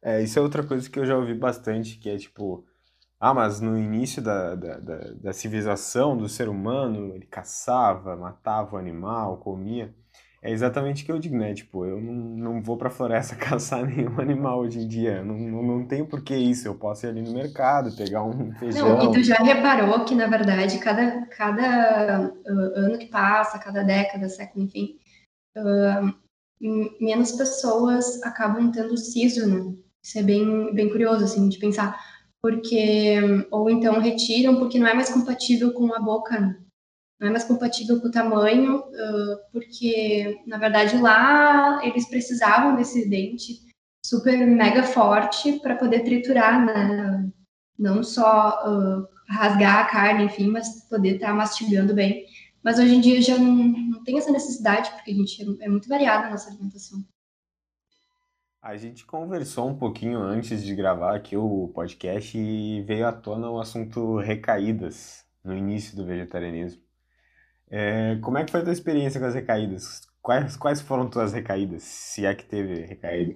É, 0.00 0.22
isso 0.22 0.38
é 0.38 0.42
outra 0.42 0.62
coisa 0.62 0.88
que 0.88 0.98
eu 0.98 1.04
já 1.04 1.16
ouvi 1.16 1.34
bastante, 1.34 1.98
que 1.98 2.08
é 2.08 2.16
tipo, 2.16 2.64
ah, 3.18 3.34
mas 3.34 3.60
no 3.60 3.76
início 3.76 4.22
da, 4.22 4.54
da, 4.54 4.78
da, 4.78 4.98
da 5.14 5.32
civilização 5.32 6.16
do 6.16 6.28
ser 6.28 6.48
humano, 6.48 7.14
ele 7.14 7.26
caçava, 7.26 8.16
matava 8.16 8.76
o 8.76 8.78
animal, 8.78 9.38
comia. 9.38 9.92
É 10.40 10.52
exatamente 10.52 11.02
o 11.02 11.06
que 11.06 11.10
eu 11.10 11.18
digo, 11.18 11.36
né? 11.36 11.52
Tipo, 11.52 11.84
eu 11.84 12.00
não, 12.00 12.14
não 12.14 12.62
vou 12.62 12.76
pra 12.76 12.90
floresta 12.90 13.34
caçar 13.36 13.84
nenhum 13.84 14.20
animal 14.20 14.60
hoje 14.60 14.78
em 14.78 14.86
dia. 14.86 15.24
Não, 15.24 15.36
não, 15.36 15.62
não 15.64 15.86
tenho 15.86 16.06
por 16.06 16.22
que 16.22 16.36
isso. 16.36 16.68
Eu 16.68 16.76
posso 16.76 17.06
ir 17.06 17.08
ali 17.08 17.22
no 17.22 17.32
mercado, 17.32 17.96
pegar 17.96 18.22
um 18.22 18.52
feijão. 18.52 18.88
Não, 18.88 19.10
e 19.10 19.12
tu 19.12 19.22
já 19.24 19.34
reparou 19.34 20.04
que, 20.04 20.14
na 20.14 20.28
verdade, 20.28 20.78
cada, 20.78 21.26
cada 21.26 22.32
uh, 22.46 22.78
ano 22.78 22.98
que 22.98 23.06
passa, 23.06 23.58
cada 23.58 23.82
década, 23.82 24.28
século, 24.28 24.64
enfim, 24.64 24.96
menos 27.00 27.32
pessoas 27.32 28.22
acabam 28.22 28.70
tendo 28.70 28.96
siso, 28.96 29.46
né? 29.46 29.74
Isso 30.02 30.18
é 30.18 30.22
bem, 30.22 30.74
bem 30.74 30.88
curioso, 30.90 31.24
assim, 31.24 31.48
de 31.48 31.58
pensar. 31.58 31.98
Porque, 32.40 33.16
ou 33.50 33.68
então 33.68 34.00
retiram 34.00 34.56
porque 34.56 34.78
não 34.78 34.86
é 34.86 34.94
mais 34.94 35.10
compatível 35.10 35.72
com 35.72 35.92
a 35.94 36.00
boca, 36.00 36.38
né? 36.38 36.56
não 37.20 37.28
é 37.28 37.30
mais 37.30 37.44
compatível 37.44 38.00
com 38.00 38.08
o 38.08 38.12
tamanho, 38.12 38.78
uh, 38.78 39.38
porque, 39.52 40.40
na 40.46 40.56
verdade, 40.56 40.96
lá 40.98 41.84
eles 41.84 42.08
precisavam 42.08 42.76
desse 42.76 43.08
dente 43.08 43.66
super 44.06 44.46
mega 44.46 44.84
forte 44.84 45.58
para 45.60 45.74
poder 45.74 46.04
triturar, 46.04 46.64
né? 46.64 47.28
Não 47.76 48.02
só 48.02 48.50
uh, 48.64 49.08
rasgar 49.28 49.80
a 49.80 49.84
carne, 49.84 50.24
enfim, 50.24 50.48
mas 50.48 50.88
poder 50.88 51.16
estar 51.16 51.28
tá 51.28 51.34
mastigando 51.34 51.92
bem. 51.92 52.24
Mas 52.68 52.78
hoje 52.78 52.96
em 52.96 53.00
dia 53.00 53.22
já 53.22 53.38
não, 53.38 53.54
não 53.54 54.04
tem 54.04 54.18
essa 54.18 54.30
necessidade, 54.30 54.90
porque 54.90 55.10
a 55.10 55.14
gente 55.14 55.40
é, 55.40 55.64
é 55.64 55.68
muito 55.70 55.88
variada 55.88 56.26
a 56.26 56.30
nossa 56.30 56.50
alimentação. 56.50 57.02
A 58.60 58.76
gente 58.76 59.06
conversou 59.06 59.70
um 59.70 59.74
pouquinho 59.74 60.20
antes 60.20 60.62
de 60.62 60.74
gravar 60.74 61.16
aqui 61.16 61.34
o 61.34 61.68
podcast 61.68 62.36
e 62.36 62.82
veio 62.82 63.06
à 63.06 63.12
tona 63.12 63.48
o 63.48 63.58
assunto 63.58 64.18
recaídas 64.18 65.24
no 65.42 65.56
início 65.56 65.96
do 65.96 66.04
vegetarianismo. 66.04 66.82
É, 67.70 68.16
como 68.16 68.36
é 68.36 68.44
que 68.44 68.52
foi 68.52 68.60
a 68.60 68.64
tua 68.64 68.72
experiência 68.74 69.18
com 69.18 69.26
as 69.26 69.34
recaídas? 69.34 70.02
Quais, 70.20 70.54
quais 70.54 70.82
foram 70.82 71.08
tuas 71.08 71.32
recaídas, 71.32 71.82
se 71.84 72.26
é 72.26 72.34
que 72.34 72.44
teve 72.44 72.82
recaída? 72.82 73.34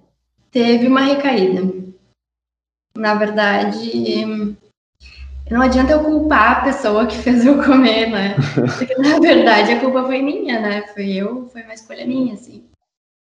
Teve 0.51 0.89
uma 0.89 1.01
recaída. 1.01 1.63
Na 2.95 3.15
verdade, 3.15 3.89
não 5.53 5.63
adianta 5.63 5.93
eu 5.93 6.03
culpar 6.03 6.59
a 6.59 6.65
pessoa 6.65 7.07
que 7.07 7.17
fez 7.17 7.45
eu 7.45 7.63
comer, 7.63 8.11
né? 8.11 8.37
Porque, 8.79 8.95
na 8.97 9.19
verdade, 9.19 9.73
a 9.73 9.81
culpa 9.81 10.05
foi 10.05 10.23
minha, 10.23 10.59
né? 10.59 10.87
Foi 10.89 11.11
eu, 11.11 11.49
foi 11.49 11.63
uma 11.63 11.75
escolha 11.75 12.07
minha, 12.07 12.35
assim. 12.35 12.65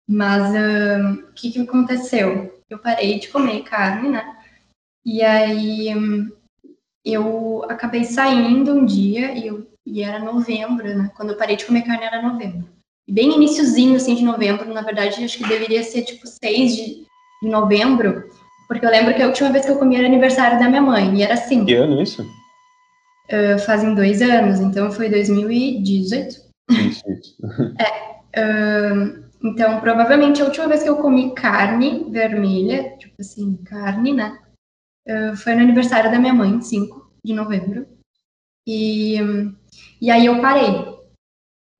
Mas 0.09 0.53
o 1.29 1.33
que, 1.33 1.53
que 1.53 1.61
aconteceu? 1.61 2.63
Eu 2.69 2.79
parei 2.79 3.19
de 3.19 3.29
comer 3.29 3.63
carne, 3.63 4.09
né? 4.09 4.37
E 5.05 5.23
aí 5.23 5.95
um, 5.97 6.31
eu 7.05 7.65
acabei 7.69 8.05
saindo 8.05 8.75
um 8.75 8.85
dia 8.85 9.33
e, 9.33 9.47
eu, 9.47 9.71
e 9.87 10.03
era 10.03 10.19
novembro, 10.19 10.87
né? 10.87 11.11
Quando 11.17 11.31
eu 11.31 11.37
parei 11.37 11.57
de 11.57 11.65
comer 11.65 11.83
carne 11.83 12.05
era 12.05 12.21
novembro. 12.23 12.69
Bem 13.09 13.35
iníciozinho, 13.35 13.97
assim, 13.97 14.15
de 14.15 14.25
novembro, 14.25 14.73
na 14.73 14.83
verdade, 14.83 15.25
acho 15.25 15.39
que 15.39 15.49
deveria 15.49 15.83
ser 15.83 16.03
tipo 16.03 16.27
6 16.27 16.77
de, 16.77 17.07
de 17.43 17.49
novembro, 17.49 18.29
porque 18.69 18.85
eu 18.85 18.91
lembro 18.91 19.15
que 19.15 19.23
a 19.23 19.27
última 19.27 19.51
vez 19.51 19.65
que 19.65 19.71
eu 19.71 19.79
comi 19.79 19.97
era 19.97 20.07
aniversário 20.07 20.59
da 20.59 20.69
minha 20.69 20.83
mãe, 20.83 21.17
e 21.17 21.23
era 21.23 21.35
assim. 21.35 21.65
Que 21.65 21.75
ano 21.75 22.03
isso? 22.03 22.23
Uh, 23.31 23.59
fazem 23.65 23.95
dois 23.95 24.21
anos, 24.21 24.61
então 24.61 24.93
foi 24.93 25.09
2018. 25.09 26.37
Isso, 26.71 27.03
isso. 27.11 27.37
é, 27.81 28.41
uh, 28.41 29.25
então, 29.43 29.81
provavelmente 29.81 30.43
a 30.43 30.45
última 30.45 30.69
vez 30.69 30.83
que 30.83 30.89
eu 30.89 30.97
comi 30.97 31.35
carne 31.35 32.11
vermelha, 32.11 32.97
tipo 32.99 33.15
assim, 33.19 33.57
carne, 33.65 34.13
né? 34.13 34.39
Uh, 35.09 35.35
foi 35.35 35.55
no 35.55 35.63
aniversário 35.63 36.11
da 36.11 36.19
minha 36.19 36.35
mãe, 36.35 36.61
5 36.61 37.11
de 37.25 37.33
novembro. 37.33 37.87
E, 38.67 39.17
e 39.99 40.11
aí 40.11 40.27
eu 40.27 40.43
parei. 40.43 40.99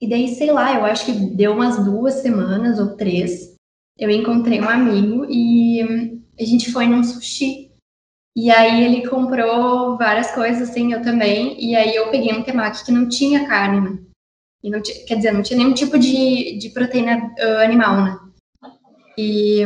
E 0.00 0.09
daí, 0.09 0.28
sei 0.28 0.50
lá, 0.50 0.75
eu 0.75 0.87
acho 0.87 1.04
que 1.04 1.12
deu 1.12 1.52
umas 1.52 1.85
duas 1.85 2.14
semanas 2.14 2.78
ou 2.78 2.97
três. 2.97 3.54
Eu 3.99 4.09
encontrei 4.09 4.61
um 4.61 4.68
amigo 4.68 5.26
e 5.28 6.07
a 6.38 6.45
gente 6.45 6.73
foi 6.73 6.87
num 6.87 7.02
sushi. 7.02 7.71
E 8.37 8.50
aí 8.50 8.85
ele 8.85 9.09
comprou 9.09 9.97
várias 9.97 10.30
coisas, 10.30 10.68
assim, 10.68 10.92
eu 10.92 11.02
também. 11.02 11.57
E 11.62 11.75
aí 11.75 11.95
eu 11.95 12.11
peguei 12.11 12.33
um 12.33 12.42
temaki 12.42 12.85
que 12.85 12.92
não 12.92 13.09
tinha 13.09 13.49
carne, 13.49 13.80
né? 13.80 13.99
E 14.62 14.71
não 14.71 14.80
quer 14.80 15.16
dizer, 15.16 15.33
não 15.33 15.42
tinha 15.42 15.59
nenhum 15.59 15.75
tipo 15.75 15.99
de, 15.99 16.59
de 16.59 16.71
proteína 16.71 17.33
uh, 17.38 17.64
animal, 17.64 18.04
né? 18.04 18.18
E, 19.16 19.62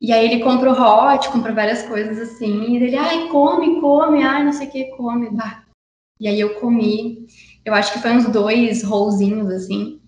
e 0.00 0.12
aí 0.12 0.24
ele 0.24 0.42
comprou 0.42 0.74
hot, 0.74 1.28
comprou 1.28 1.54
várias 1.54 1.82
coisas 1.82 2.18
assim. 2.18 2.64
E 2.64 2.76
ele, 2.76 2.96
ai, 2.96 3.28
come, 3.28 3.80
come, 3.80 4.22
ai, 4.22 4.44
não 4.44 4.52
sei 4.52 4.66
o 4.66 4.70
que, 4.70 4.84
come. 4.96 5.30
Bah. 5.30 5.64
E 6.20 6.26
aí 6.26 6.40
eu 6.40 6.54
comi. 6.60 7.26
Eu 7.64 7.74
acho 7.74 7.92
que 7.92 8.00
foi 8.00 8.10
uns 8.12 8.26
dois 8.26 8.82
rolzinhos, 8.82 9.48
assim. 9.50 10.00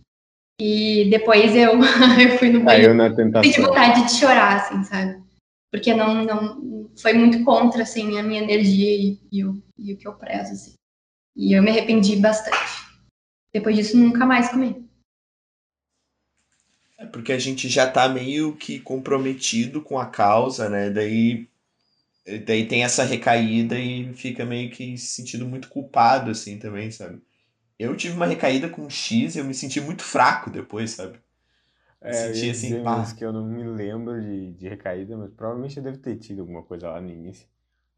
E 0.61 1.09
depois 1.11 1.55
eu, 1.55 1.73
eu 2.21 2.38
fui 2.38 2.50
no 2.50 2.64
banheiro. 2.64 2.88
Caiu 2.88 2.95
na 2.95 3.14
tentação. 3.14 3.50
Tive 3.50 3.66
vontade 3.66 4.05
de 4.05 4.12
chorar, 4.12 4.57
assim, 4.57 4.83
sabe? 4.85 5.23
Porque 5.70 5.94
não, 5.94 6.25
não 6.25 6.90
foi 7.00 7.12
muito 7.12 7.44
contra 7.44 7.82
assim 7.82 8.18
a 8.18 8.23
minha 8.23 8.42
energia 8.42 8.90
e, 8.90 9.20
e, 9.30 9.44
o, 9.44 9.62
e 9.78 9.92
o 9.92 9.96
que 9.96 10.06
eu 10.06 10.14
prezo 10.14 10.52
assim. 10.52 10.75
E 11.37 11.52
eu 11.56 11.62
me 11.62 11.70
arrependi 11.70 12.16
bastante. 12.16 12.56
Depois 13.52 13.76
disso 13.76 13.96
nunca 13.96 14.25
mais 14.25 14.49
comi. 14.49 14.87
É 16.99 17.04
porque 17.04 17.32
a 17.32 17.38
gente 17.38 17.68
já 17.68 17.90
tá 17.90 18.08
meio 18.08 18.56
que 18.56 18.80
comprometido 18.80 19.82
com 19.82 19.99
a 19.99 20.06
causa, 20.06 20.68
né? 20.68 20.90
Daí 20.90 21.46
daí 22.44 22.66
tem 22.66 22.82
essa 22.82 23.04
recaída 23.04 23.78
e 23.78 24.12
fica 24.14 24.44
meio 24.44 24.70
que 24.70 24.99
se 24.99 25.08
sentindo 25.08 25.46
muito 25.46 25.68
culpado 25.68 26.30
assim 26.30 26.58
também, 26.58 26.90
sabe? 26.90 27.23
Eu 27.78 27.96
tive 27.96 28.16
uma 28.16 28.26
recaída 28.26 28.68
com 28.68 28.88
X 28.88 29.37
e 29.37 29.38
eu 29.38 29.44
me 29.44 29.54
senti 29.54 29.80
muito 29.80 30.02
fraco 30.02 30.50
depois, 30.50 30.92
sabe? 30.92 31.20
É, 32.00 32.33
ia 32.33 32.50
assim, 32.53 32.83
pá. 32.85 33.05
que 33.17 33.25
eu 33.25 33.33
não 33.33 33.45
me 33.45 33.65
lembro 33.65 34.21
de, 34.21 34.53
de 34.53 34.69
recaída, 34.69 35.17
mas 35.17 35.31
provavelmente 35.31 35.76
eu 35.76 35.83
devo 35.83 35.99
ter 35.99 36.17
tido 36.17 36.41
alguma 36.41 36.62
coisa 36.62 36.91
lá 36.91 37.00
no 37.00 37.11
início. 37.11 37.49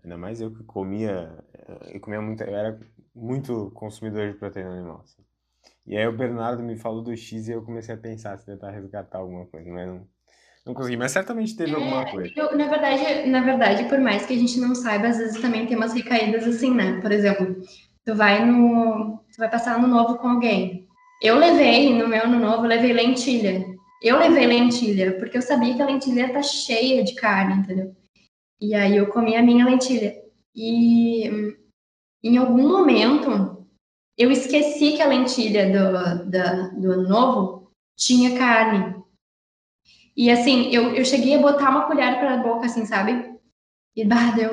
Ainda 0.02 0.16
mais 0.16 0.40
eu 0.40 0.50
que 0.50 0.62
comia, 0.62 1.34
eh, 1.52 1.96
eu 1.96 2.00
comia 2.00 2.20
muito, 2.20 2.42
eu 2.42 2.54
era 2.54 2.78
muito 3.14 3.70
consumidor 3.74 4.30
de 4.30 4.38
proteína 4.38 4.70
animal. 4.70 5.02
Assim. 5.04 5.22
E 5.86 5.96
aí 5.96 6.06
o 6.06 6.16
Bernardo 6.16 6.62
me 6.62 6.76
falou 6.76 7.02
do 7.02 7.14
X 7.16 7.48
e 7.48 7.52
eu 7.52 7.62
comecei 7.62 7.94
a 7.94 7.98
pensar 7.98 8.38
se 8.38 8.46
tentar 8.46 8.70
resgatar 8.70 9.18
alguma 9.18 9.46
coisa, 9.46 9.68
mas 9.70 9.86
não, 9.86 10.06
não 10.64 10.74
consegui. 10.74 10.96
Mas 10.96 11.12
certamente 11.12 11.56
teve 11.56 11.72
é, 11.72 11.74
alguma 11.74 12.10
coisa. 12.10 12.32
Eu, 12.36 12.56
na, 12.56 12.68
verdade, 12.68 13.28
na 13.28 13.42
verdade, 13.42 13.84
por 13.88 13.98
mais 13.98 14.24
que 14.24 14.34
a 14.34 14.38
gente 14.38 14.60
não 14.60 14.74
saiba, 14.74 15.08
às 15.08 15.18
vezes 15.18 15.40
também 15.40 15.66
tem 15.66 15.76
umas 15.76 15.92
recaídas 15.92 16.46
assim, 16.46 16.72
né? 16.74 17.00
Por 17.00 17.10
exemplo, 17.10 17.56
tu 18.04 18.14
vai 18.14 18.44
no. 18.44 19.18
Tu 19.34 19.38
vai 19.38 19.50
passar 19.50 19.76
ano 19.76 19.88
novo 19.88 20.18
com 20.18 20.28
alguém. 20.28 20.86
Eu 21.20 21.36
levei, 21.36 21.92
no 21.92 22.06
meu 22.06 22.22
ano 22.22 22.38
novo, 22.38 22.64
eu 22.64 22.68
levei 22.68 22.92
lentilha. 22.92 23.77
Eu 24.02 24.18
levei 24.18 24.46
lentilha, 24.46 25.18
porque 25.18 25.36
eu 25.36 25.42
sabia 25.42 25.74
que 25.74 25.82
a 25.82 25.86
lentilha 25.86 26.32
tá 26.32 26.42
cheia 26.42 27.02
de 27.02 27.14
carne, 27.14 27.62
entendeu? 27.62 27.96
E 28.60 28.74
aí 28.74 28.96
eu 28.96 29.08
comi 29.08 29.36
a 29.36 29.42
minha 29.42 29.64
lentilha. 29.64 30.14
E 30.54 31.28
em 32.22 32.36
algum 32.36 32.68
momento 32.68 33.66
eu 34.16 34.30
esqueci 34.32 34.96
que 34.96 35.02
a 35.02 35.06
lentilha 35.06 35.66
do, 35.66 36.30
da, 36.30 36.68
do 36.68 36.92
ano 36.92 37.08
novo 37.08 37.72
tinha 37.96 38.36
carne. 38.36 38.96
E 40.16 40.30
assim, 40.30 40.74
eu, 40.74 40.94
eu 40.94 41.04
cheguei 41.04 41.36
a 41.36 41.40
botar 41.40 41.70
uma 41.70 41.86
colher 41.86 42.18
para 42.18 42.34
a 42.34 42.42
boca, 42.42 42.66
assim, 42.66 42.84
sabe? 42.84 43.38
E 43.94 44.04
bah, 44.04 44.32
deu, 44.32 44.50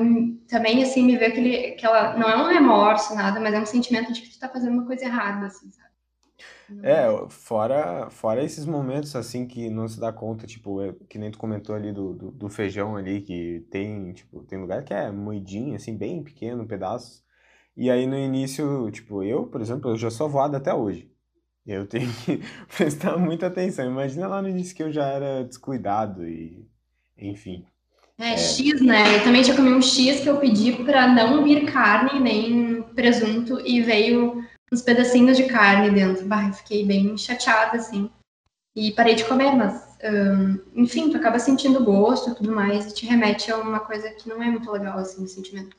também, 0.48 0.84
assim, 0.84 1.04
me 1.04 1.18
veio 1.18 1.32
aquele, 1.32 1.74
aquela. 1.74 2.16
Não 2.18 2.30
é 2.30 2.38
um 2.38 2.48
remorso, 2.48 3.16
nada, 3.16 3.40
mas 3.40 3.54
é 3.54 3.60
um 3.60 3.66
sentimento 3.66 4.14
de 4.14 4.22
que 4.22 4.30
tu 4.30 4.40
tá 4.40 4.50
fazendo 4.50 4.74
uma 4.74 4.86
coisa 4.86 5.06
errada, 5.06 5.48
assim, 5.48 5.72
sabe? 5.72 5.90
É, 6.82 7.06
fora, 7.30 8.10
fora 8.10 8.44
esses 8.44 8.66
momentos 8.66 9.16
assim 9.16 9.46
que 9.46 9.70
não 9.70 9.88
se 9.88 10.00
dá 10.00 10.12
conta, 10.12 10.48
tipo, 10.48 10.82
é, 10.82 10.94
que 11.08 11.18
nem 11.18 11.30
tu 11.30 11.38
comentou 11.38 11.76
ali 11.76 11.92
do, 11.92 12.14
do, 12.14 12.32
do, 12.32 12.50
feijão 12.50 12.96
ali, 12.96 13.22
que 13.22 13.66
tem, 13.70 14.14
tipo, 14.14 14.44
tem 14.44 14.60
lugar 14.60 14.84
que 14.84 14.94
é 14.94 15.12
moidinho, 15.12 15.76
assim, 15.76 15.96
bem 15.96 16.24
pequeno, 16.24 16.68
pedaços. 16.68 17.24
E 17.78 17.90
aí 17.90 18.08
no 18.08 18.18
início, 18.18 18.90
tipo, 18.92 19.24
eu, 19.24 19.48
por 19.48 19.62
exemplo, 19.62 19.92
eu 19.92 19.98
já 19.98 20.10
sou 20.10 20.30
voado 20.30 20.56
até 20.58 20.74
hoje. 20.74 21.12
Eu 21.66 21.86
tenho 21.88 22.12
que 22.24 22.42
prestar 22.76 23.18
muita 23.18 23.48
atenção. 23.48 23.86
Imagina 23.86 24.28
lá 24.28 24.42
no 24.42 24.50
início 24.50 24.76
que 24.76 24.84
eu 24.84 24.92
já 24.92 25.08
era 25.08 25.44
descuidado 25.44 26.28
e, 26.28 26.68
enfim. 27.18 27.66
É, 28.18 28.34
é, 28.34 28.38
X, 28.38 28.82
né? 28.82 29.18
Eu 29.18 29.24
também 29.24 29.44
já 29.44 29.56
comi 29.56 29.74
um 29.74 29.82
X 29.82 30.22
que 30.22 30.30
eu 30.30 30.38
pedi 30.38 30.72
para 30.72 31.08
não 31.08 31.44
vir 31.44 31.66
carne 31.66 32.20
nem 32.20 32.82
presunto 32.96 33.60
e 33.60 33.82
veio 33.82 34.42
uns 34.72 34.82
pedacinhos 34.82 35.38
de 35.38 35.46
carne 35.46 35.92
dentro. 35.92 36.26
Bah, 36.26 36.52
fiquei 36.52 36.86
bem 36.86 37.18
chateada, 37.18 37.78
assim. 37.78 38.10
E 38.76 38.92
parei 38.92 39.16
de 39.16 39.24
comer, 39.26 39.56
mas, 39.56 39.98
um, 40.04 40.82
enfim, 40.82 41.10
tu 41.10 41.18
acaba 41.18 41.40
sentindo 41.40 41.84
gosto 41.84 42.32
e 42.32 42.36
tudo 42.36 42.52
mais, 42.52 42.88
e 42.88 42.94
te 42.94 43.06
remete 43.06 43.52
a 43.52 43.58
uma 43.58 43.80
coisa 43.80 44.10
que 44.12 44.28
não 44.28 44.44
é 44.44 44.48
muito 44.50 44.70
legal, 44.70 44.98
assim, 44.98 45.24
o 45.24 45.28
sentimento. 45.28 45.78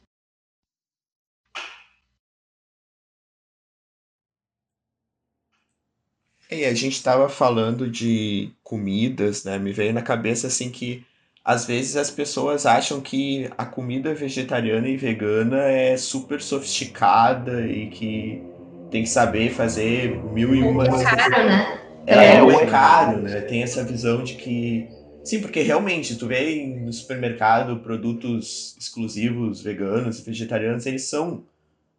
E 6.51 6.65
a 6.65 6.73
gente 6.73 6.95
estava 6.95 7.29
falando 7.29 7.91
de 7.91 8.51
comidas, 8.63 9.45
né? 9.45 9.59
Me 9.59 9.73
veio 9.73 9.93
na 9.93 10.01
cabeça 10.01 10.47
assim 10.47 10.71
que 10.71 11.05
às 11.45 11.67
vezes 11.67 11.97
as 11.97 12.11
pessoas 12.11 12.67
acham 12.67 13.01
que 13.01 13.51
a 13.59 13.67
comida 13.67 14.15
vegetariana 14.15 14.89
e 14.89 14.97
vegana 14.97 15.59
é 15.63 15.97
super 15.97 16.41
sofisticada 16.41 17.67
e 17.67 17.91
que 17.91 18.56
tem 18.97 19.03
que 19.03 19.11
saber 19.11 19.51
fazer 19.51 20.25
mil 20.25 20.55
e 20.55 20.63
uma 20.63 20.89
coisas. 20.89 21.07
É 21.07 21.17
caro, 21.17 21.45
né? 21.45 21.81
É, 22.07 22.15
é, 22.15 22.37
é 22.37 22.67
caro, 22.67 23.21
né? 23.21 23.43
Tem 23.43 23.63
essa 23.63 23.85
visão 23.85 24.25
de 24.25 24.35
que. 24.35 24.89
Sim, 25.23 25.43
porque 25.43 25.61
realmente, 25.61 26.17
tu 26.17 26.27
vê 26.27 26.65
no 26.67 26.91
supermercado 26.91 27.81
produtos 27.81 28.75
exclusivos 28.79 29.61
veganos 29.61 30.19
e 30.19 30.23
vegetarianos, 30.23 30.87
eles 30.87 31.03
são 31.03 31.45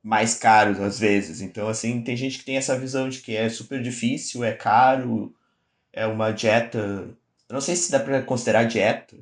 mais 0.01 0.33
caros 0.33 0.79
às 0.79 0.97
vezes. 0.97 1.39
Então, 1.39 1.67
assim, 1.67 2.01
tem 2.01 2.17
gente 2.17 2.39
que 2.39 2.45
tem 2.45 2.57
essa 2.57 2.79
visão 2.79 3.07
de 3.09 3.19
que 3.19 3.35
é 3.35 3.47
super 3.47 3.79
difícil, 3.79 4.43
é 4.43 4.53
caro, 4.53 5.35
é 5.93 6.07
uma 6.07 6.31
dieta. 6.31 6.79
Eu 7.47 7.53
não 7.53 7.61
sei 7.61 7.75
se 7.75 7.91
dá 7.91 7.99
para 7.99 8.23
considerar 8.23 8.63
dieta. 8.63 9.15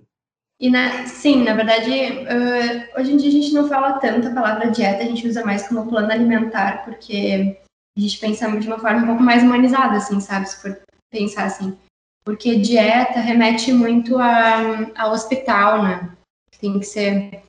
E 0.58 0.70
na, 0.70 1.06
sim, 1.08 1.44
na 1.44 1.54
verdade, 1.54 1.90
uh, 1.90 3.02
hoje 3.02 3.12
em 3.12 3.18
dia 3.18 3.28
a 3.28 3.32
gente 3.34 3.54
não 3.54 3.68
fala 3.68 4.00
tanto 4.00 4.30
a 4.30 4.34
palavra 4.34 4.72
dieta, 4.72 5.04
a 5.04 5.08
gente 5.08 5.28
usa 5.28 5.44
mais 5.44 5.68
como 5.68 5.90
plano 5.90 6.10
alimentar, 6.10 6.86
porque 6.86 7.58
a 7.98 8.00
gente 8.02 8.20
pensa 8.20 8.50
de 8.60 8.68
uma 8.68 8.80
forma 8.80 9.04
um 9.04 9.08
pouco 9.08 9.24
mais 9.24 9.42
humanizada, 9.42 9.98
assim, 9.98 10.20
sabe? 10.20 10.50
Se 10.50 10.62
for 10.62 10.82
pensar 11.12 11.46
assim. 11.46 11.78
Porque 12.26 12.58
dieta 12.58 13.20
remete 13.20 13.72
muito 13.72 14.18
a, 14.18 14.92
a 14.96 15.12
hospital, 15.12 15.84
né? 15.84 16.16
Tem 16.60 16.80
que 16.80 16.86
ser. 16.86 17.44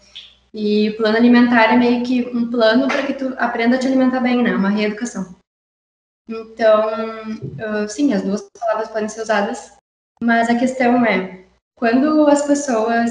E 0.53 0.91
o 0.91 0.97
plano 0.97 1.17
alimentar 1.17 1.73
é 1.73 1.77
meio 1.77 2.05
que 2.05 2.29
um 2.29 2.51
plano 2.51 2.87
para 2.87 3.07
que 3.07 3.15
tu 3.15 3.35
aprenda 3.39 3.77
a 3.77 3.79
te 3.79 3.87
alimentar 3.87 4.21
bem, 4.21 4.43
né? 4.43 4.55
Uma 4.55 4.71
reeducação. 4.71 5.35
Então, 6.29 6.91
sim, 7.89 8.13
as 8.13 8.23
duas 8.23 8.49
palavras 8.59 8.89
podem 8.89 9.09
ser 9.09 9.23
usadas, 9.23 9.77
mas 10.21 10.49
a 10.49 10.59
questão 10.59 11.05
é, 11.05 11.45
quando 11.79 12.27
as 12.27 12.43
pessoas 12.47 13.11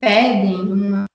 pedem 0.00 0.56
uma 0.56 1.06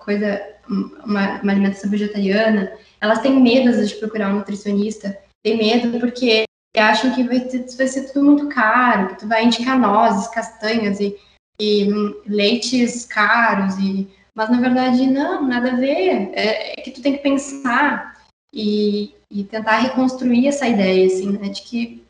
coisa, 0.00 0.40
uma, 0.68 1.40
uma 1.42 1.52
alimentação 1.52 1.90
vegetariana, 1.90 2.72
elas 3.00 3.20
têm 3.20 3.40
medo 3.40 3.84
de 3.84 3.94
procurar 3.96 4.30
um 4.30 4.38
nutricionista, 4.38 5.18
têm 5.42 5.56
medo 5.56 5.98
porque 5.98 6.44
acham 6.76 7.14
que 7.14 7.22
vai, 7.24 7.40
ter, 7.40 7.64
vai 7.76 7.86
ser 7.86 8.12
tudo 8.12 8.24
muito 8.24 8.48
caro, 8.48 9.08
que 9.08 9.20
tu 9.20 9.28
vai 9.28 9.44
indicar 9.44 9.78
nozes, 9.78 10.28
castanhas 10.28 11.00
e, 11.00 11.18
e 11.60 11.86
leites 12.26 13.04
caros, 13.06 13.76
e, 13.78 14.08
mas 14.34 14.50
na 14.50 14.60
verdade 14.60 15.06
não, 15.06 15.46
nada 15.46 15.72
a 15.72 15.76
ver, 15.76 16.30
é, 16.34 16.78
é 16.78 16.82
que 16.82 16.90
tu 16.90 17.02
tem 17.02 17.16
que 17.16 17.22
pensar 17.22 18.16
e, 18.52 19.14
e, 19.30 19.44
tentar 19.44 19.78
reconstruir 19.78 20.46
essa 20.46 20.66
ideia, 20.68 21.06
assim, 21.06 21.32
né, 21.32 21.48
de 21.48 21.62
que 21.62 22.04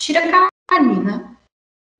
tira 0.00 0.50
carne, 0.68 1.00
né, 1.00 1.36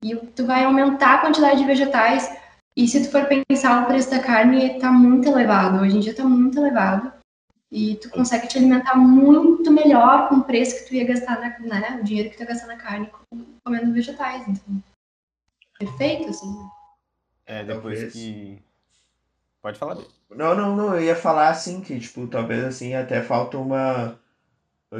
e 0.03 0.15
tu 0.15 0.45
vai 0.45 0.63
aumentar 0.65 1.15
a 1.15 1.17
quantidade 1.19 1.59
de 1.59 1.65
vegetais, 1.65 2.29
e 2.75 2.87
se 2.87 3.03
tu 3.03 3.11
for 3.11 3.27
pensar 3.27 3.83
o 3.83 3.85
preço 3.85 4.09
da 4.09 4.19
carne 4.19 4.75
está 4.75 4.91
muito 4.91 5.27
elevado, 5.27 5.81
hoje 5.81 5.97
em 5.97 5.99
dia 5.99 6.11
está 6.11 6.23
muito 6.23 6.57
elevado, 6.57 7.11
e 7.71 7.95
tu 7.95 8.09
consegue 8.09 8.47
te 8.47 8.57
alimentar 8.57 8.95
muito 8.95 9.71
melhor 9.71 10.27
com 10.27 10.35
o 10.35 10.43
preço 10.43 10.77
que 10.77 10.89
tu 10.89 10.95
ia 10.95 11.05
gastar, 11.05 11.39
na, 11.39 11.79
né? 11.79 11.99
O 12.01 12.03
dinheiro 12.03 12.29
que 12.29 12.35
tu 12.35 12.41
ia 12.41 12.47
gastar 12.47 12.67
na 12.67 12.75
carne 12.75 13.09
comendo 13.63 13.93
vegetais. 13.93 14.45
Então, 14.45 14.83
perfeito, 15.79 16.29
assim. 16.29 16.53
É, 17.45 17.63
depois 17.63 17.99
talvez... 17.99 18.13
que. 18.13 18.61
Pode 19.61 19.79
falar 19.79 19.93
dele. 19.93 20.09
Não, 20.29 20.53
não, 20.53 20.75
não. 20.75 20.95
Eu 20.95 21.01
ia 21.01 21.15
falar 21.15 21.49
assim 21.49 21.79
que, 21.81 21.97
tipo, 21.97 22.27
talvez 22.27 22.63
assim 22.65 22.93
até 22.93 23.21
falta 23.21 23.57
uma. 23.57 24.19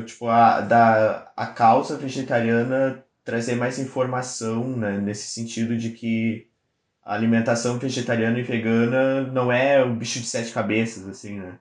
Tipo, 0.05 0.27
a, 0.27 0.61
da, 0.61 1.33
a 1.35 1.47
causa 1.47 1.97
vegetariana 1.97 3.03
trazer 3.25 3.55
mais 3.55 3.79
informação, 3.79 4.65
né? 4.77 4.97
Nesse 4.97 5.27
sentido 5.27 5.75
de 5.75 5.89
que 5.89 6.47
a 7.03 7.13
alimentação 7.15 7.77
vegetariana 7.77 8.39
e 8.39 8.43
vegana 8.43 9.23
não 9.23 9.51
é 9.51 9.83
o 9.83 9.93
bicho 9.93 10.21
de 10.21 10.27
sete 10.27 10.53
cabeças, 10.53 11.05
assim, 11.05 11.37
né? 11.37 11.59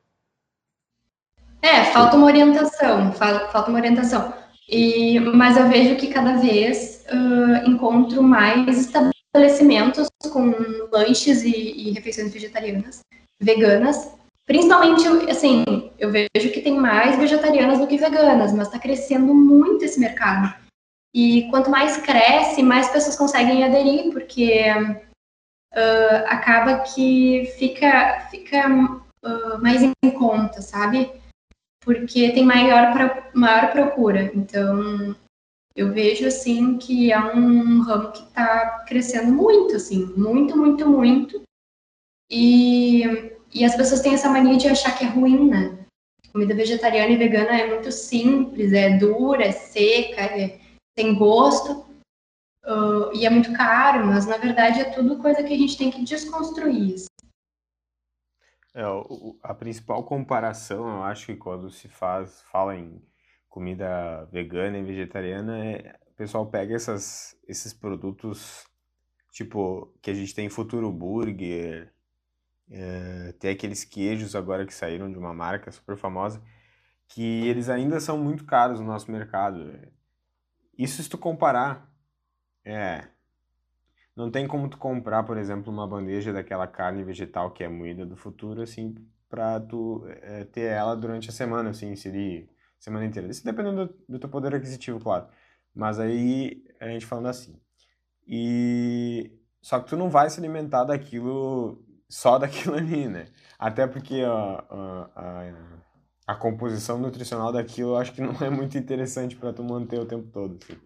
É, 1.63 1.85
falta 1.85 2.17
uma 2.17 2.27
orientação, 2.27 3.13
falta 3.13 3.67
uma 3.69 3.79
orientação. 3.79 4.33
E, 4.69 5.19
mas 5.19 5.57
eu 5.57 5.69
vejo 5.69 5.97
que 5.97 6.07
cada 6.07 6.37
vez 6.37 7.05
uh, 7.11 7.69
encontro 7.69 8.23
mais 8.23 8.79
estabelecimentos 8.79 10.09
com 10.33 10.55
lanches 10.93 11.43
e, 11.43 11.51
e, 11.51 11.91
refeições 11.91 12.33
vegetarianas, 12.33 13.01
veganas. 13.41 14.13
Principalmente, 14.47 15.07
assim, 15.31 15.65
eu 15.99 16.11
vejo 16.11 16.53
que 16.53 16.61
tem 16.61 16.77
mais 16.77 17.17
vegetarianas 17.19 17.79
do 17.79 17.87
que 17.87 17.97
veganas, 17.97 18.53
mas 18.53 18.69
está 18.69 18.79
crescendo 18.79 19.35
muito 19.35 19.85
esse 19.85 19.99
mercado. 19.99 20.55
E 21.15 21.49
quanto 21.51 21.71
mais 21.71 21.97
cresce, 21.99 22.63
mais 22.63 22.89
pessoas 22.89 23.17
conseguem 23.17 23.65
aderir, 23.65 24.13
porque 24.13 24.63
uh, 25.75 26.27
acaba 26.27 26.81
que 26.81 27.53
fica, 27.59 28.29
fica 28.31 28.69
uh, 28.69 29.61
mais 29.61 29.83
em 29.83 30.11
conta, 30.13 30.63
sabe? 30.63 31.11
Porque 31.81 32.33
tem 32.33 32.45
maior, 32.45 33.31
maior 33.35 33.73
procura. 33.73 34.31
Então, 34.35 35.17
eu 35.75 35.93
vejo, 35.93 36.27
assim, 36.27 36.79
que 36.79 37.13
é 37.13 37.19
um 37.19 37.81
ramo 37.81 38.13
que 38.13 38.23
está 38.23 38.85
crescendo 38.87 39.33
muito, 39.33 39.77
assim, 39.77 40.07
muito, 40.17 40.57
muito, 40.57 40.89
muito. 40.89 41.43
E, 42.31 43.03
e 43.53 43.65
as 43.65 43.75
pessoas 43.75 44.01
têm 44.01 44.15
essa 44.15 44.29
mania 44.29 44.57
de 44.57 44.69
achar 44.69 44.97
que 44.97 45.05
é 45.05 45.09
ruim, 45.09 45.49
né? 45.49 45.79
Comida 46.33 46.55
vegetariana 46.55 47.13
e 47.13 47.17
vegana 47.17 47.59
é 47.59 47.67
muito 47.67 47.91
simples, 47.91 48.73
é 48.73 48.97
dura, 48.99 49.45
é 49.45 49.53
seca, 49.53 50.21
é, 50.21 50.61
tem 50.95 51.15
gosto. 51.15 51.89
Uh, 52.65 53.11
e 53.15 53.25
é 53.25 53.31
muito 53.31 53.53
caro, 53.55 54.07
mas 54.07 54.27
na 54.27 54.37
verdade 54.37 54.81
é 54.81 54.85
tudo 54.85 55.19
coisa 55.19 55.43
que 55.43 55.55
a 55.55 55.57
gente 55.57 55.79
tem 55.79 55.91
que 55.91 56.05
desconstruir. 56.05 56.97
É, 58.73 58.87
o, 58.87 59.39
a 59.43 59.53
principal 59.53 60.05
comparação, 60.05 60.89
eu 60.89 61.03
acho 61.03 61.27
que 61.27 61.37
quando 61.37 61.71
se 61.71 61.89
faz, 61.89 62.43
fala 62.53 62.77
em 62.77 63.03
comida 63.49 64.25
vegana 64.27 64.79
e 64.79 64.83
vegetariana, 64.83 65.59
é, 65.67 65.99
o 66.09 66.15
pessoal 66.15 66.47
pega 66.47 66.75
essas, 66.75 67.37
esses 67.49 67.75
produtos, 67.75 68.65
tipo, 69.33 69.93
que 70.01 70.11
a 70.11 70.15
gente 70.15 70.35
tem 70.35 70.49
Futuro 70.49 70.91
Burger, 70.93 71.93
é, 72.71 73.33
tem 73.41 73.51
aqueles 73.51 73.85
queijos 73.85 74.37
agora 74.37 74.65
que 74.65 74.73
saíram 74.73 75.11
de 75.11 75.19
uma 75.19 75.35
marca 75.35 75.73
super 75.73 75.97
famosa, 75.97 76.41
que 77.09 77.49
eles 77.49 77.69
ainda 77.69 77.99
são 77.99 78.17
muito 78.17 78.45
caros 78.45 78.79
no 78.79 78.87
nosso 78.87 79.11
mercado. 79.11 79.77
Isso 80.79 81.03
se 81.03 81.11
tu 81.11 81.19
comparar, 81.19 81.93
é, 82.65 83.09
não 84.21 84.31
tem 84.31 84.47
como 84.47 84.69
tu 84.69 84.79
comprar, 84.79 85.25
por 85.25 85.37
exemplo, 85.37 85.73
uma 85.73 85.87
bandeja 85.87 86.33
daquela 86.33 86.67
carne 86.67 87.03
vegetal 87.03 87.51
que 87.51 87.65
é 87.65 87.69
moída 87.69 88.07
do 88.07 88.17
futuro, 88.17 88.63
assim, 88.63 88.95
pra 89.29 89.59
tu 89.61 90.05
é, 90.23 90.45
ter 90.45 90.73
ela 90.73 90.95
durante 90.95 91.31
a 91.31 91.33
semana, 91.33 91.71
assim, 91.71 91.91
inserir 91.91 92.49
semana 92.79 93.05
inteira. 93.07 93.29
Isso 93.29 93.45
dependendo 93.45 93.87
do, 93.87 93.95
do 94.09 94.19
teu 94.19 94.29
poder 94.29 94.55
aquisitivo, 94.55 95.01
claro. 95.01 95.27
Mas 95.75 95.99
aí, 95.99 96.65
a 96.81 96.89
gente 96.89 97.07
falando 97.07 97.29
assim. 97.29 97.57
E... 98.27 99.33
Só 99.63 99.81
que 99.81 99.89
tu 99.89 99.97
não 99.97 100.09
vai 100.09 100.31
se 100.31 100.41
alimentar 100.41 100.85
daquilo, 100.85 101.85
só 102.09 102.39
daquilo 102.39 102.75
ali, 102.77 103.07
né? 103.09 103.27
Até 103.59 103.87
porque 103.87 104.23
a, 104.23 104.65
a, 104.71 105.11
a, 105.17 105.53
a 106.27 106.35
composição 106.35 106.99
nutricional 106.99 107.53
daquilo 107.53 107.91
eu 107.91 107.97
acho 107.97 108.13
que 108.13 108.23
não 108.23 108.35
é 108.41 108.51
muito 108.51 108.79
interessante 108.79 109.37
para 109.37 109.53
tu 109.53 109.63
manter 109.63 110.01
o 110.01 110.07
tempo 110.07 110.29
todo, 110.33 110.59
assim. 110.63 110.81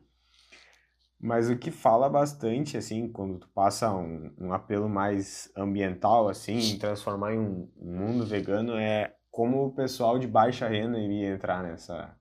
Mas 1.24 1.48
o 1.48 1.56
que 1.56 1.70
fala 1.70 2.06
bastante, 2.06 2.76
assim, 2.76 3.08
quando 3.08 3.38
tu 3.38 3.48
passa 3.48 3.90
um, 3.90 4.30
um 4.38 4.52
apelo 4.52 4.90
mais 4.90 5.50
ambiental, 5.56 6.28
assim, 6.28 6.76
transformar 6.78 7.32
em 7.32 7.38
um, 7.38 7.72
um, 7.80 7.96
mundo 7.96 8.26
vegano, 8.26 8.76
é 8.76 9.14
como 9.30 9.64
o 9.64 9.74
pessoal 9.74 10.18
de 10.18 10.26
baixa 10.26 10.68
renda 10.68 10.98
iria 10.98 11.30
entrar 11.30 11.62
nessa, 11.62 12.14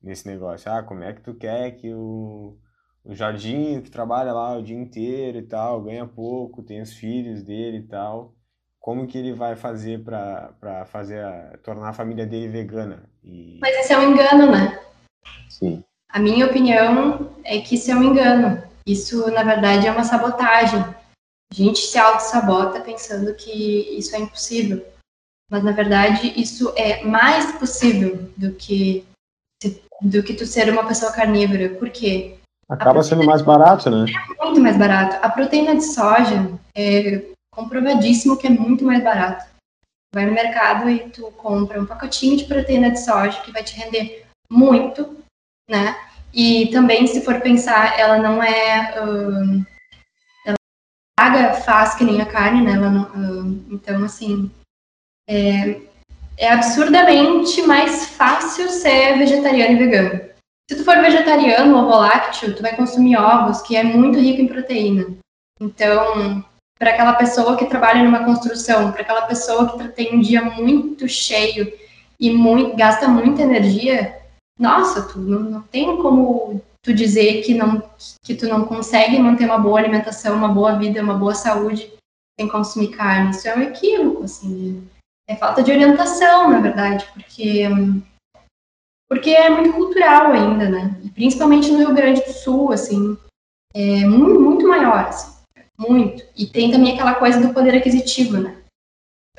nesse 0.00 0.28
negócio. 0.28 0.70
Ah, 0.70 0.84
como 0.84 1.02
é 1.02 1.12
que 1.12 1.20
tu 1.20 1.34
quer 1.34 1.72
que 1.72 1.92
o, 1.92 2.56
o 3.04 3.12
Jardim, 3.12 3.80
que 3.80 3.90
trabalha 3.90 4.32
lá 4.32 4.56
o 4.56 4.62
dia 4.62 4.78
inteiro 4.78 5.38
e 5.38 5.42
tal, 5.42 5.82
ganha 5.82 6.06
pouco, 6.06 6.62
tem 6.62 6.80
os 6.80 6.92
filhos 6.92 7.42
dele 7.42 7.78
e 7.78 7.88
tal, 7.88 8.36
como 8.78 9.08
que 9.08 9.18
ele 9.18 9.32
vai 9.32 9.56
fazer 9.56 10.04
para 10.04 10.86
fazer 10.86 11.24
a, 11.24 11.58
tornar 11.64 11.88
a 11.88 11.92
família 11.92 12.24
dele 12.24 12.46
vegana? 12.46 13.10
E... 13.24 13.58
Mas 13.60 13.76
isso 13.80 13.94
é 13.94 13.98
um 13.98 14.12
engano, 14.12 14.52
né? 14.52 14.80
Sim. 15.48 15.82
A 16.10 16.18
minha 16.18 16.46
opinião 16.46 17.30
é 17.44 17.60
que 17.60 17.74
isso 17.74 17.90
é 17.90 17.94
um 17.94 18.02
engano. 18.02 18.62
Isso, 18.86 19.30
na 19.30 19.42
verdade, 19.42 19.86
é 19.86 19.92
uma 19.92 20.04
sabotagem. 20.04 20.80
A 20.80 21.54
gente 21.54 21.78
se 21.78 21.98
auto-sabota 21.98 22.80
pensando 22.80 23.34
que 23.34 23.50
isso 23.98 24.16
é 24.16 24.18
impossível. 24.18 24.84
Mas, 25.50 25.62
na 25.62 25.72
verdade, 25.72 26.32
isso 26.40 26.72
é 26.76 27.04
mais 27.04 27.52
possível 27.58 28.30
do 28.36 28.52
que, 28.52 29.04
do 30.00 30.22
que 30.22 30.34
tu 30.34 30.46
ser 30.46 30.70
uma 30.70 30.86
pessoa 30.86 31.12
carnívora. 31.12 31.70
Por 31.70 31.90
quê? 31.90 32.38
Acaba 32.68 33.02
sendo 33.02 33.24
mais 33.24 33.40
barato, 33.40 33.90
né? 33.90 34.04
É 34.40 34.44
muito 34.44 34.60
mais 34.60 34.76
barato. 34.76 35.16
A 35.24 35.30
proteína 35.30 35.74
de 35.76 35.84
soja 35.84 36.58
é 36.74 37.24
comprovadíssimo 37.54 38.36
que 38.36 38.46
é 38.46 38.50
muito 38.50 38.84
mais 38.84 39.02
barato. 39.02 39.46
Vai 40.14 40.26
no 40.26 40.32
mercado 40.32 40.88
e 40.88 41.08
tu 41.10 41.30
compra 41.32 41.80
um 41.80 41.86
pacotinho 41.86 42.36
de 42.36 42.44
proteína 42.44 42.90
de 42.90 43.02
soja 43.02 43.40
que 43.42 43.52
vai 43.52 43.62
te 43.62 43.74
render 43.74 44.26
muito 44.50 45.16
né? 45.68 45.96
E 46.32 46.68
também, 46.68 47.06
se 47.06 47.20
for 47.22 47.40
pensar, 47.40 47.98
ela 47.98 48.18
não 48.18 48.42
é. 48.42 48.94
Uh, 49.02 49.66
ela 50.46 50.56
paga 51.18 51.54
faz 51.54 51.94
que 51.94 52.04
nem 52.04 52.20
a 52.20 52.26
carne, 52.26 52.62
né? 52.62 52.72
Ela 52.72 52.90
não, 52.90 53.02
uh, 53.02 53.64
então, 53.70 54.04
assim. 54.04 54.50
É, 55.28 55.80
é 56.38 56.52
absurdamente 56.52 57.60
mais 57.62 58.06
fácil 58.06 58.70
ser 58.70 59.18
vegetariano 59.18 59.72
e 59.72 59.76
vegano. 59.76 60.28
Se 60.70 60.76
tu 60.76 60.84
for 60.84 60.96
vegetariano 61.00 61.76
ou 61.76 61.88
lácteo, 61.88 62.54
tu 62.54 62.62
vai 62.62 62.76
consumir 62.76 63.16
ovos, 63.16 63.60
que 63.62 63.76
é 63.76 63.82
muito 63.82 64.18
rico 64.18 64.40
em 64.40 64.46
proteína. 64.46 65.16
Então, 65.60 66.44
para 66.78 66.90
aquela 66.90 67.14
pessoa 67.14 67.56
que 67.56 67.66
trabalha 67.66 68.04
numa 68.04 68.24
construção, 68.24 68.92
para 68.92 69.02
aquela 69.02 69.22
pessoa 69.22 69.76
que 69.76 69.88
tem 69.88 70.14
um 70.14 70.20
dia 70.20 70.42
muito 70.42 71.08
cheio 71.08 71.72
e 72.20 72.30
muito, 72.30 72.76
gasta 72.76 73.08
muita 73.08 73.42
energia, 73.42 74.17
nossa, 74.58 75.02
tu 75.02 75.18
não, 75.18 75.40
não 75.40 75.62
tem 75.62 75.96
como 75.98 76.60
tu 76.82 76.92
dizer 76.92 77.42
que 77.42 77.54
não 77.54 77.82
que 78.24 78.34
tu 78.34 78.46
não 78.46 78.64
consegue 78.64 79.18
manter 79.18 79.44
uma 79.44 79.58
boa 79.58 79.78
alimentação, 79.78 80.36
uma 80.36 80.48
boa 80.48 80.76
vida, 80.78 81.02
uma 81.02 81.14
boa 81.14 81.34
saúde 81.34 81.92
sem 82.38 82.48
consumir 82.48 82.88
carne. 82.88 83.30
Isso 83.30 83.48
é 83.48 83.56
um 83.56 83.62
equívoco, 83.62 84.24
assim. 84.24 84.88
É 85.28 85.36
falta 85.36 85.62
de 85.62 85.70
orientação, 85.70 86.50
na 86.50 86.60
verdade, 86.60 87.06
porque 87.12 87.64
Porque 89.08 89.30
é 89.30 89.48
muito 89.48 89.72
cultural 89.72 90.32
ainda, 90.32 90.68
né? 90.68 91.00
Principalmente 91.14 91.70
no 91.70 91.78
Rio 91.78 91.94
Grande 91.94 92.22
do 92.22 92.32
Sul, 92.32 92.72
assim, 92.72 93.16
é 93.74 94.04
muito, 94.04 94.40
muito 94.40 94.68
maior, 94.68 95.06
assim, 95.06 95.32
muito. 95.78 96.24
E 96.36 96.46
tem 96.46 96.70
também 96.70 96.92
aquela 96.92 97.14
coisa 97.14 97.40
do 97.40 97.54
poder 97.54 97.74
aquisitivo, 97.76 98.38
né? 98.38 98.56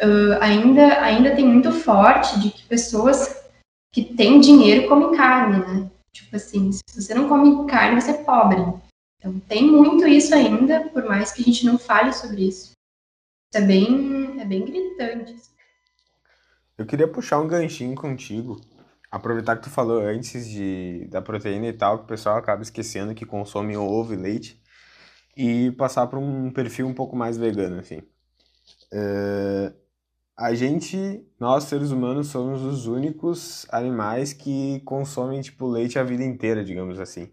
Uh, 0.01 0.41
ainda, 0.41 1.01
ainda 1.01 1.35
tem 1.35 1.45
muito 1.45 1.71
forte 1.71 2.39
de 2.39 2.51
que 2.51 2.65
pessoas 2.67 3.38
que 3.91 4.03
têm 4.03 4.39
dinheiro 4.39 4.87
comem 4.87 5.15
carne, 5.15 5.59
né? 5.59 5.91
Tipo 6.11 6.35
assim, 6.35 6.71
se 6.71 6.81
você 6.95 7.13
não 7.13 7.27
come 7.27 7.67
carne, 7.67 7.99
você 7.99 8.11
é 8.11 8.23
pobre. 8.23 8.57
Então 9.17 9.39
tem 9.41 9.63
muito 9.63 10.07
isso 10.07 10.33
ainda, 10.33 10.89
por 10.89 11.03
mais 11.05 11.31
que 11.31 11.41
a 11.41 11.45
gente 11.45 11.65
não 11.65 11.77
fale 11.77 12.13
sobre 12.13 12.47
isso. 12.47 12.71
Isso 13.51 13.63
é 13.63 13.65
bem, 13.65 14.39
é 14.39 14.45
bem 14.45 14.65
gritante. 14.65 15.33
Assim. 15.33 15.51
Eu 16.77 16.85
queria 16.85 17.07
puxar 17.07 17.39
um 17.39 17.47
ganchinho 17.47 17.95
contigo. 17.95 18.61
Aproveitar 19.11 19.57
que 19.57 19.63
tu 19.63 19.69
falou 19.71 19.99
antes 19.99 20.47
de, 20.47 21.07
da 21.09 21.21
proteína 21.21 21.67
e 21.67 21.73
tal, 21.73 21.97
que 21.97 22.03
o 22.03 22.07
pessoal 22.07 22.37
acaba 22.37 22.61
esquecendo 22.61 23.15
que 23.15 23.25
consome 23.25 23.75
ovo 23.75 24.13
e 24.13 24.17
leite, 24.17 24.61
e 25.35 25.71
passar 25.71 26.05
para 26.05 26.19
um 26.19 26.51
perfil 26.51 26.87
um 26.87 26.93
pouco 26.93 27.15
mais 27.15 27.35
vegano, 27.35 27.79
assim. 27.79 27.97
Uh, 28.93 29.73
a 30.39 30.55
gente, 30.55 31.21
nós 31.37 31.65
seres 31.65 31.91
humanos, 31.91 32.27
somos 32.27 32.61
os 32.61 32.87
únicos 32.87 33.67
animais 33.69 34.31
que 34.31 34.79
consomem, 34.85 35.41
tipo, 35.41 35.67
leite 35.67 35.99
a 35.99 36.03
vida 36.03 36.23
inteira, 36.23 36.63
digamos 36.63 36.97
assim. 36.97 37.29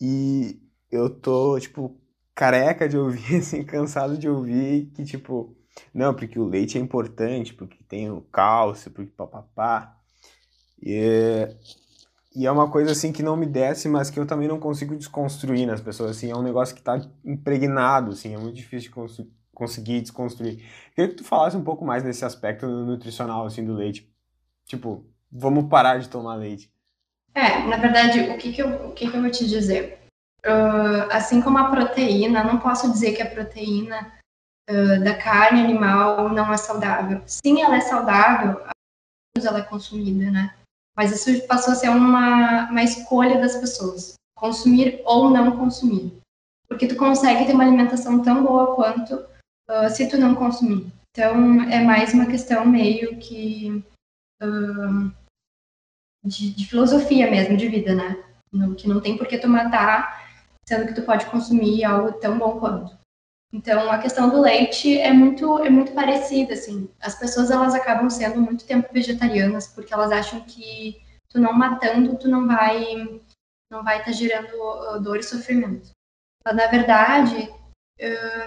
E 0.00 0.60
eu 0.90 1.08
tô, 1.08 1.58
tipo, 1.60 1.96
careca 2.34 2.88
de 2.88 2.98
ouvir, 2.98 3.36
assim, 3.38 3.62
cansado 3.62 4.18
de 4.18 4.28
ouvir 4.28 4.86
que, 4.86 5.04
tipo, 5.04 5.56
não, 5.94 6.12
porque 6.12 6.36
o 6.36 6.44
leite 6.48 6.76
é 6.76 6.80
importante, 6.80 7.54
porque 7.54 7.78
tem 7.84 8.10
o 8.10 8.22
cálcio, 8.22 8.90
porque 8.90 9.12
papapá. 9.12 9.96
E, 10.82 10.94
é, 10.96 11.56
e 12.34 12.44
é 12.44 12.50
uma 12.50 12.68
coisa, 12.68 12.90
assim, 12.90 13.12
que 13.12 13.22
não 13.22 13.36
me 13.36 13.46
desce, 13.46 13.88
mas 13.88 14.10
que 14.10 14.18
eu 14.18 14.26
também 14.26 14.48
não 14.48 14.58
consigo 14.58 14.96
desconstruir 14.96 15.64
nas 15.64 15.80
pessoas, 15.80 16.16
assim, 16.16 16.28
é 16.28 16.36
um 16.36 16.42
negócio 16.42 16.74
que 16.74 16.82
tá 16.82 17.00
impregnado, 17.24 18.10
assim, 18.10 18.34
é 18.34 18.38
muito 18.38 18.56
difícil 18.56 18.90
de 18.90 18.94
conseguir 19.54 20.00
desconstruir. 20.00 20.62
Queria 20.94 21.10
que 21.10 21.16
tu 21.16 21.24
falasse 21.24 21.56
um 21.56 21.64
pouco 21.64 21.84
mais 21.84 22.02
nesse 22.02 22.24
aspecto 22.24 22.66
nutricional, 22.66 23.46
assim, 23.46 23.64
do 23.64 23.74
leite. 23.74 24.10
Tipo, 24.66 25.06
vamos 25.30 25.68
parar 25.68 25.98
de 25.98 26.08
tomar 26.08 26.36
leite. 26.36 26.70
É, 27.34 27.66
na 27.66 27.76
verdade, 27.76 28.20
o 28.20 28.38
que 28.38 28.52
que 28.52 28.62
eu, 28.62 28.88
o 28.88 28.92
que 28.92 29.10
que 29.10 29.16
eu 29.16 29.20
vou 29.20 29.30
te 29.30 29.46
dizer? 29.46 29.98
Uh, 30.46 31.10
assim 31.10 31.40
como 31.40 31.58
a 31.58 31.70
proteína, 31.70 32.44
não 32.44 32.60
posso 32.60 32.92
dizer 32.92 33.14
que 33.14 33.22
a 33.22 33.30
proteína 33.30 34.12
uh, 34.70 35.02
da 35.02 35.16
carne 35.16 35.62
animal 35.62 36.28
não 36.28 36.52
é 36.52 36.56
saudável. 36.56 37.22
Sim, 37.26 37.62
ela 37.62 37.76
é 37.76 37.80
saudável, 37.80 38.62
ela 39.36 39.58
é 39.58 39.62
consumida, 39.62 40.30
né? 40.30 40.54
Mas 40.96 41.10
isso 41.10 41.46
passou 41.48 41.72
a 41.72 41.76
ser 41.76 41.88
uma, 41.88 42.70
uma 42.70 42.82
escolha 42.82 43.40
das 43.40 43.56
pessoas, 43.56 44.14
consumir 44.36 45.02
ou 45.04 45.28
não 45.28 45.56
consumir. 45.56 46.16
Porque 46.68 46.86
tu 46.86 46.96
consegue 46.96 47.46
ter 47.46 47.52
uma 47.52 47.64
alimentação 47.64 48.22
tão 48.22 48.44
boa 48.44 48.76
quanto 48.76 49.24
uh, 49.70 49.88
se 49.90 50.08
tu 50.08 50.18
não 50.18 50.34
consumir. 50.34 50.86
Então, 51.10 51.62
é 51.70 51.82
mais 51.82 52.12
uma 52.12 52.26
questão 52.26 52.66
meio 52.66 53.18
que 53.18 53.84
uh, 54.42 55.12
de, 56.24 56.50
de, 56.52 56.66
filosofia 56.66 57.30
mesmo, 57.30 57.56
de 57.56 57.68
vida, 57.68 57.94
né? 57.94 58.22
No, 58.52 58.74
que 58.74 58.88
não 58.88 59.00
tem 59.00 59.16
por 59.16 59.26
que 59.26 59.38
tu 59.38 59.48
matar, 59.48 60.28
sendo 60.66 60.86
que 60.86 60.94
tu 60.94 61.02
pode 61.02 61.26
consumir 61.26 61.84
algo 61.84 62.12
tão 62.12 62.38
bom 62.38 62.58
quanto. 62.58 62.96
Então, 63.52 63.90
a 63.90 63.98
questão 63.98 64.28
do 64.30 64.40
leite 64.40 64.98
é 64.98 65.12
muito, 65.12 65.60
é 65.60 65.70
muito 65.70 65.92
parecida, 65.92 66.54
assim. 66.54 66.88
As 67.00 67.16
pessoas, 67.16 67.50
elas 67.50 67.74
acabam 67.74 68.10
sendo 68.10 68.40
muito 68.40 68.66
tempo 68.66 68.92
vegetarianas, 68.92 69.68
porque 69.68 69.94
elas 69.94 70.10
acham 70.10 70.40
que 70.40 71.00
tu 71.28 71.38
não 71.38 71.52
matando, 71.52 72.16
tu 72.16 72.28
não 72.28 72.46
vai 72.46 73.20
não 73.70 73.82
vai 73.82 73.98
estar 73.98 74.10
tá 74.10 74.12
gerando 74.12 74.98
dor 75.00 75.18
e 75.18 75.22
sofrimento. 75.22 75.90
Mas, 76.44 76.56
na 76.56 76.66
verdade, 76.66 77.52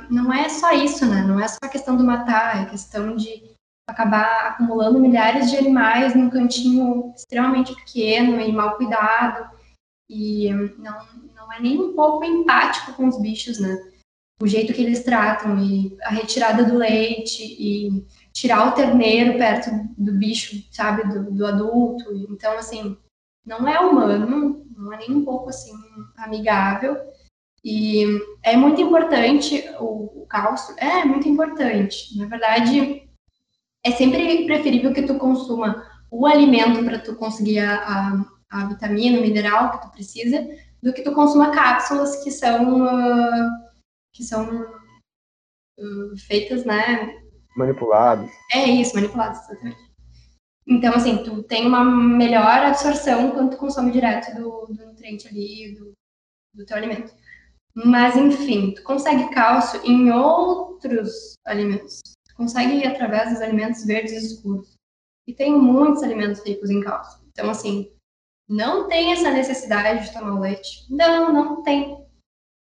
não 0.09 0.31
é 0.31 0.49
só 0.49 0.71
isso, 0.71 1.05
né? 1.05 1.21
Não 1.21 1.39
é 1.39 1.47
só 1.47 1.57
a 1.63 1.69
questão 1.69 1.95
do 1.95 2.03
matar, 2.03 2.63
é 2.63 2.69
questão 2.69 3.15
de 3.15 3.55
acabar 3.89 4.47
acumulando 4.47 4.99
milhares 4.99 5.49
de 5.49 5.57
animais 5.57 6.13
num 6.13 6.29
cantinho 6.29 7.13
extremamente 7.15 7.73
pequeno 7.73 8.39
e 8.41 8.51
mal 8.51 8.75
cuidado 8.75 9.49
e 10.09 10.51
não, 10.77 11.07
não 11.35 11.53
é 11.53 11.59
nem 11.59 11.79
um 11.79 11.95
pouco 11.95 12.23
empático 12.23 12.93
com 12.93 13.07
os 13.07 13.19
bichos, 13.21 13.59
né? 13.59 13.77
O 14.39 14.45
jeito 14.45 14.73
que 14.73 14.81
eles 14.81 15.03
tratam 15.03 15.57
e 15.57 15.97
a 16.03 16.09
retirada 16.09 16.63
do 16.63 16.77
leite 16.77 17.43
e 17.43 18.05
tirar 18.31 18.67
o 18.67 18.73
terneiro 18.73 19.37
perto 19.37 19.71
do 19.97 20.13
bicho, 20.13 20.63
sabe, 20.71 21.07
do, 21.07 21.31
do 21.31 21.45
adulto. 21.45 22.13
Então, 22.29 22.53
assim, 22.53 22.95
não 23.43 23.67
é 23.67 23.79
humano, 23.79 24.63
não 24.75 24.93
é 24.93 24.97
nem 24.97 25.11
um 25.11 25.25
pouco 25.25 25.49
assim 25.49 25.73
amigável. 26.17 26.97
E 27.63 28.05
é 28.43 28.55
muito 28.55 28.79
importante 28.81 29.63
o, 29.79 30.21
o 30.21 30.25
cálcio, 30.27 30.75
é 30.77 31.03
muito 31.03 31.27
importante. 31.27 32.17
Na 32.17 32.25
verdade, 32.25 33.07
é 33.83 33.91
sempre 33.91 34.45
preferível 34.45 34.93
que 34.93 35.03
tu 35.03 35.17
consuma 35.17 35.85
o 36.09 36.25
alimento 36.25 36.83
para 36.83 36.99
tu 36.99 37.15
conseguir 37.15 37.59
a, 37.59 37.75
a, 37.77 38.25
a, 38.49 38.65
vitamina, 38.67 39.19
o 39.19 39.21
mineral 39.21 39.71
que 39.71 39.81
tu 39.81 39.91
precisa, 39.91 40.47
do 40.81 40.93
que 40.93 41.01
tu 41.01 41.13
consuma 41.13 41.51
cápsulas 41.51 42.23
que 42.23 42.31
são 42.31 42.85
uh, 42.85 43.49
que 44.13 44.23
são 44.23 44.61
uh, 45.79 46.17
feitas, 46.27 46.65
né? 46.65 47.21
Manipuladas. 47.55 48.29
É 48.53 48.65
isso, 48.65 48.95
manipuladas, 48.95 49.43
exatamente. 49.49 49.87
Então, 50.67 50.93
assim, 50.93 51.23
tu 51.23 51.43
tem 51.43 51.65
uma 51.65 51.83
melhor 51.83 52.59
absorção 52.59 53.31
quando 53.31 53.51
tu 53.51 53.57
consome 53.57 53.91
direto 53.91 54.35
do, 54.35 54.65
do 54.67 54.85
nutriente 54.85 55.27
ali, 55.27 55.73
do, 55.75 55.93
do 56.53 56.65
teu 56.65 56.75
alimento. 56.75 57.13
Mas, 57.85 58.15
enfim, 58.17 58.71
tu 58.71 58.81
consegue 58.81 59.29
cálcio 59.29 59.79
em 59.85 60.09
outros 60.11 61.35
alimentos. 61.45 62.01
Tu 62.27 62.35
consegue 62.35 62.77
ir 62.77 62.87
através 62.87 63.29
dos 63.29 63.39
alimentos 63.39 63.85
verdes 63.85 64.13
escuros. 64.13 64.73
E 65.27 65.33
tem 65.33 65.55
muitos 65.55 66.01
alimentos 66.01 66.43
ricos 66.43 66.71
em 66.71 66.81
cálcio. 66.81 67.21
Então, 67.27 67.51
assim, 67.51 67.91
não 68.49 68.87
tem 68.87 69.11
essa 69.11 69.29
necessidade 69.29 70.07
de 70.07 70.13
tomar 70.13 70.39
leite. 70.39 70.87
Não, 70.89 71.31
não 71.31 71.61
tem. 71.61 72.03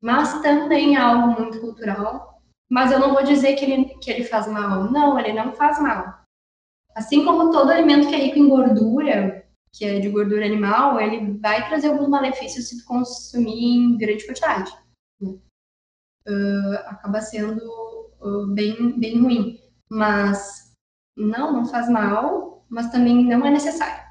Mas 0.03 0.42
também 0.42 0.96
é 0.96 0.98
algo 0.98 1.40
muito 1.40 1.61
cultural. 1.61 2.42
Mas 2.68 2.90
eu 2.90 2.98
não 2.98 3.14
vou 3.14 3.22
dizer 3.22 3.55
que 3.55 3.64
ele, 3.64 3.85
que 4.00 4.11
ele 4.11 4.24
faz 4.24 4.48
mal. 4.48 4.90
Não, 4.90 5.16
ele 5.16 5.33
não 5.33 5.53
faz 5.53 5.81
mal. 5.81 6.24
Assim 6.92 7.24
como 7.24 7.53
todo 7.53 7.70
alimento 7.70 8.09
que 8.09 8.16
é 8.16 8.18
rico 8.18 8.40
em 8.40 8.48
gordura, 8.48 9.46
que 9.72 9.85
é 9.85 10.00
de 10.00 10.09
gordura 10.09 10.44
animal, 10.44 11.00
ele 11.00 11.38
vai 11.38 11.68
trazer 11.68 11.90
alguns 11.90 12.09
malefícios 12.09 12.68
se 12.68 12.81
tu 12.81 12.85
consumir 12.85 13.77
em 13.77 13.96
grande 13.96 14.27
quantidade 14.27 14.84
uh, 15.22 16.74
acaba 16.87 17.20
sendo 17.20 17.62
uh, 18.20 18.46
bem, 18.55 18.98
bem 18.98 19.20
ruim. 19.20 19.61
Mas 19.90 20.72
não, 21.16 21.53
não 21.53 21.66
faz 21.66 21.88
mal, 21.88 22.64
mas 22.68 22.90
também 22.90 23.24
não 23.24 23.44
é 23.46 23.50
necessário. 23.50 24.05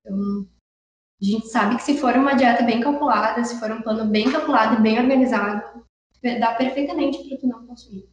Então, 0.00 0.48
a 1.20 1.24
gente 1.24 1.48
sabe 1.48 1.76
que 1.76 1.82
se 1.82 1.98
for 1.98 2.14
uma 2.14 2.34
dieta 2.34 2.62
bem 2.62 2.80
calculada, 2.80 3.44
se 3.44 3.58
for 3.58 3.70
um 3.70 3.82
plano 3.82 4.10
bem 4.10 4.30
calculado 4.30 4.78
e 4.78 4.82
bem 4.82 4.98
organizado, 4.98 5.86
dá 6.22 6.54
perfeitamente 6.54 7.26
para 7.26 7.38
tu 7.38 7.46
não 7.46 7.66
consumir. 7.66 8.08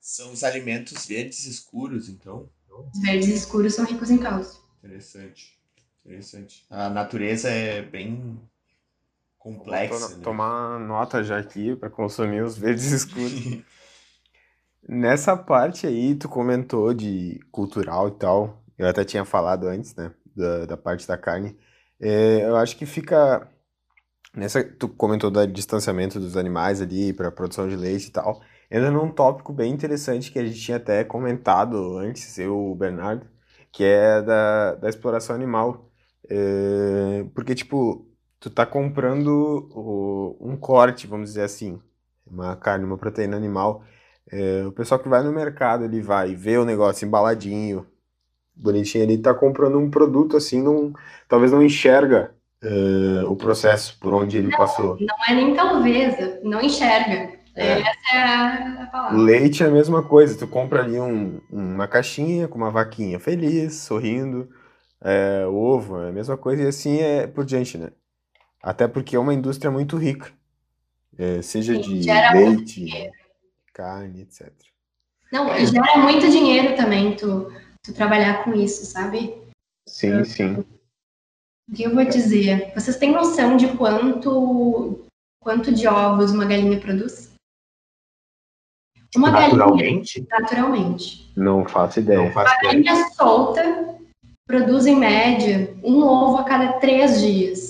São 0.00 0.32
os 0.32 0.42
alimentos 0.42 1.06
verdes 1.06 1.44
escuros, 1.44 2.08
então? 2.08 2.50
Os 2.92 3.00
verdes 3.00 3.28
escuros 3.28 3.74
são 3.74 3.84
ricos 3.84 4.10
em 4.10 4.18
cálcio. 4.18 4.62
Interessante. 4.78 5.58
Interessante. 6.04 6.66
A 6.70 6.88
natureza 6.88 7.48
é 7.50 7.82
bem 7.82 8.40
complexa. 9.48 10.16
Né? 10.16 10.22
Tomar 10.22 10.78
nota 10.78 11.22
já 11.22 11.38
aqui 11.38 11.74
para 11.76 11.88
consumir 11.88 12.42
os 12.42 12.58
verdes 12.58 12.90
escuros. 12.92 13.62
Nessa 14.88 15.36
parte 15.36 15.86
aí, 15.86 16.14
tu 16.14 16.28
comentou 16.28 16.92
de 16.94 17.40
cultural 17.50 18.08
e 18.08 18.12
tal. 18.12 18.62
Eu 18.76 18.86
até 18.88 19.04
tinha 19.04 19.24
falado 19.24 19.66
antes, 19.66 19.94
né? 19.94 20.12
Da, 20.36 20.66
da 20.66 20.76
parte 20.76 21.06
da 21.06 21.18
carne. 21.18 21.56
É, 22.00 22.44
eu 22.44 22.56
acho 22.56 22.76
que 22.76 22.86
fica. 22.86 23.48
Nessa, 24.34 24.62
tu 24.62 24.88
comentou 24.88 25.30
do 25.30 25.46
distanciamento 25.46 26.20
dos 26.20 26.36
animais 26.36 26.80
ali 26.80 27.12
para 27.12 27.30
produção 27.30 27.68
de 27.68 27.74
leite 27.74 28.08
e 28.08 28.10
tal. 28.10 28.40
Entra 28.70 28.90
num 28.90 29.10
tópico 29.10 29.52
bem 29.52 29.72
interessante 29.72 30.30
que 30.30 30.38
a 30.38 30.44
gente 30.44 30.60
tinha 30.60 30.76
até 30.76 31.02
comentado 31.02 31.96
antes, 31.96 32.38
eu, 32.38 32.56
o 32.56 32.74
Bernardo, 32.74 33.26
que 33.72 33.82
é 33.82 34.22
da, 34.22 34.74
da 34.74 34.88
exploração 34.88 35.34
animal. 35.34 35.90
É, 36.30 37.24
porque, 37.34 37.54
tipo, 37.54 38.07
tu 38.40 38.50
tá 38.50 38.64
comprando 38.64 39.68
o, 39.74 40.36
um 40.40 40.56
corte, 40.56 41.06
vamos 41.06 41.30
dizer 41.30 41.42
assim, 41.42 41.80
uma 42.26 42.56
carne, 42.56 42.84
uma 42.84 42.98
proteína 42.98 43.36
animal. 43.36 43.82
É, 44.30 44.64
o 44.66 44.72
pessoal 44.72 45.00
que 45.00 45.08
vai 45.08 45.22
no 45.22 45.32
mercado, 45.32 45.84
ele 45.84 46.00
vai 46.00 46.34
ver 46.34 46.58
o 46.58 46.64
negócio 46.64 47.06
embaladinho, 47.06 47.86
bonitinho, 48.54 49.04
ele 49.04 49.18
tá 49.18 49.32
comprando 49.32 49.78
um 49.78 49.90
produto 49.90 50.36
assim, 50.36 50.62
não, 50.62 50.92
talvez 51.28 51.52
não 51.52 51.62
enxerga 51.62 52.34
é, 52.62 53.24
o 53.26 53.36
processo 53.36 53.96
por 54.00 54.12
onde 54.12 54.38
ele 54.38 54.48
não, 54.48 54.58
passou. 54.58 54.96
Não 55.00 55.16
é 55.28 55.34
nem 55.34 55.54
talvez, 55.54 56.42
não 56.42 56.60
enxerga. 56.60 57.38
É. 57.54 57.80
Essa 57.80 58.14
é 58.14 58.82
a 58.82 58.88
palavra. 58.92 59.18
Leite 59.18 59.64
é 59.64 59.66
a 59.66 59.70
mesma 59.70 60.02
coisa, 60.02 60.38
tu 60.38 60.46
compra 60.46 60.82
ali 60.82 60.98
um, 61.00 61.40
uma 61.50 61.88
caixinha 61.88 62.46
com 62.46 62.56
uma 62.56 62.70
vaquinha 62.70 63.18
feliz, 63.18 63.74
sorrindo, 63.74 64.48
é, 65.02 65.44
ovo, 65.46 66.00
é 66.02 66.10
a 66.10 66.12
mesma 66.12 66.36
coisa, 66.36 66.62
e 66.62 66.66
assim 66.66 67.00
é 67.00 67.26
por 67.26 67.44
diante, 67.44 67.78
né? 67.78 67.90
Até 68.68 68.86
porque 68.86 69.16
é 69.16 69.18
uma 69.18 69.32
indústria 69.32 69.70
muito 69.70 69.96
rica, 69.96 70.30
é, 71.16 71.40
seja 71.40 71.74
Sim, 71.74 71.80
de 71.80 72.12
leite, 72.34 73.10
carne, 73.72 74.20
etc. 74.20 74.52
Não, 75.32 75.56
e 75.56 75.64
gera 75.64 75.96
muito 75.96 76.30
dinheiro 76.30 76.76
também 76.76 77.16
tu, 77.16 77.50
tu 77.82 77.94
trabalhar 77.94 78.44
com 78.44 78.52
isso, 78.52 78.84
sabe? 78.84 79.42
Sim, 79.88 80.22
sim. 80.22 80.66
O 81.66 81.74
que 81.74 81.84
eu 81.84 81.94
vou 81.94 82.04
dizer? 82.04 82.70
Vocês 82.74 82.98
têm 82.98 83.10
noção 83.10 83.56
de 83.56 83.68
quanto, 83.74 85.06
quanto 85.40 85.72
de 85.72 85.88
ovos 85.88 86.30
uma 86.30 86.44
galinha 86.44 86.78
produz? 86.78 87.32
Uma 89.16 89.30
galinha, 89.30 89.48
Naturalmente, 89.56 90.26
naturalmente. 90.28 91.32
Não 91.34 91.64
faço 91.66 92.00
não 92.00 92.04
ideia. 92.04 92.32
faz 92.32 92.50
A 92.50 92.54
ideia. 92.58 92.72
galinha 92.84 93.08
solta 93.14 93.98
produz, 94.46 94.84
em 94.84 94.96
média, 94.96 95.74
um 95.82 96.02
ovo 96.02 96.36
a 96.36 96.44
cada 96.44 96.74
três 96.74 97.18
dias. 97.18 97.67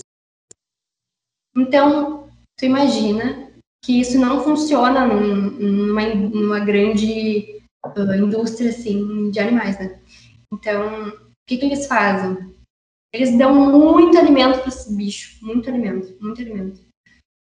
Então, 1.56 2.28
tu 2.58 2.64
imagina 2.64 3.50
que 3.84 4.00
isso 4.00 4.18
não 4.18 4.42
funciona 4.42 5.06
num- 5.06 5.50
numa, 5.50 6.04
numa 6.14 6.60
grande 6.60 7.60
ah, 7.84 8.16
indústria, 8.16 8.70
assim, 8.70 9.30
de 9.30 9.38
animais, 9.38 9.78
né? 9.78 10.00
Então, 10.52 11.08
o 11.08 11.12
que 11.46 11.56
que 11.56 11.66
eles 11.66 11.86
fazem? 11.86 12.54
Eles 13.12 13.36
dão 13.38 13.54
muito 13.54 14.18
alimento 14.18 14.60
para 14.60 14.68
os 14.68 14.86
bichos, 14.94 15.40
muito 15.40 15.68
alimento, 15.68 16.14
muito 16.20 16.40
alimento. 16.40 16.80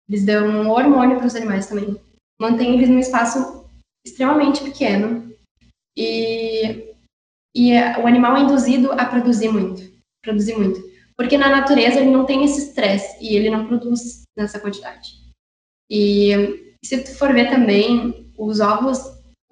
Eles 0.09 0.25
dão 0.25 0.71
hormônio 0.71 1.19
para 1.19 1.27
os 1.27 1.37
animais 1.37 1.67
também. 1.67 2.01
Mantém 2.41 2.75
eles 2.75 2.89
num 2.89 2.99
espaço 2.99 3.67
extremamente 4.05 4.63
pequeno 4.65 5.31
e, 5.97 6.95
e 7.55 7.73
é- 7.73 7.99
o 7.99 8.07
animal 8.07 8.37
é 8.37 8.41
induzido 8.41 8.93
a 8.93 9.05
produzir 9.05 9.51
muito, 9.51 9.83
produzir 10.23 10.57
muito, 10.57 10.81
porque 11.21 11.37
na 11.37 11.51
natureza 11.51 12.01
ele 12.01 12.11
não 12.11 12.25
tem 12.25 12.43
esse 12.45 12.69
estresse 12.69 13.23
e 13.23 13.37
ele 13.37 13.51
não 13.51 13.67
produz 13.67 14.23
nessa 14.35 14.59
quantidade. 14.59 15.19
E 15.91 16.33
se 16.83 17.05
tu 17.05 17.15
for 17.15 17.31
ver 17.35 17.51
também 17.51 18.33
os 18.39 18.59
ovos 18.59 18.99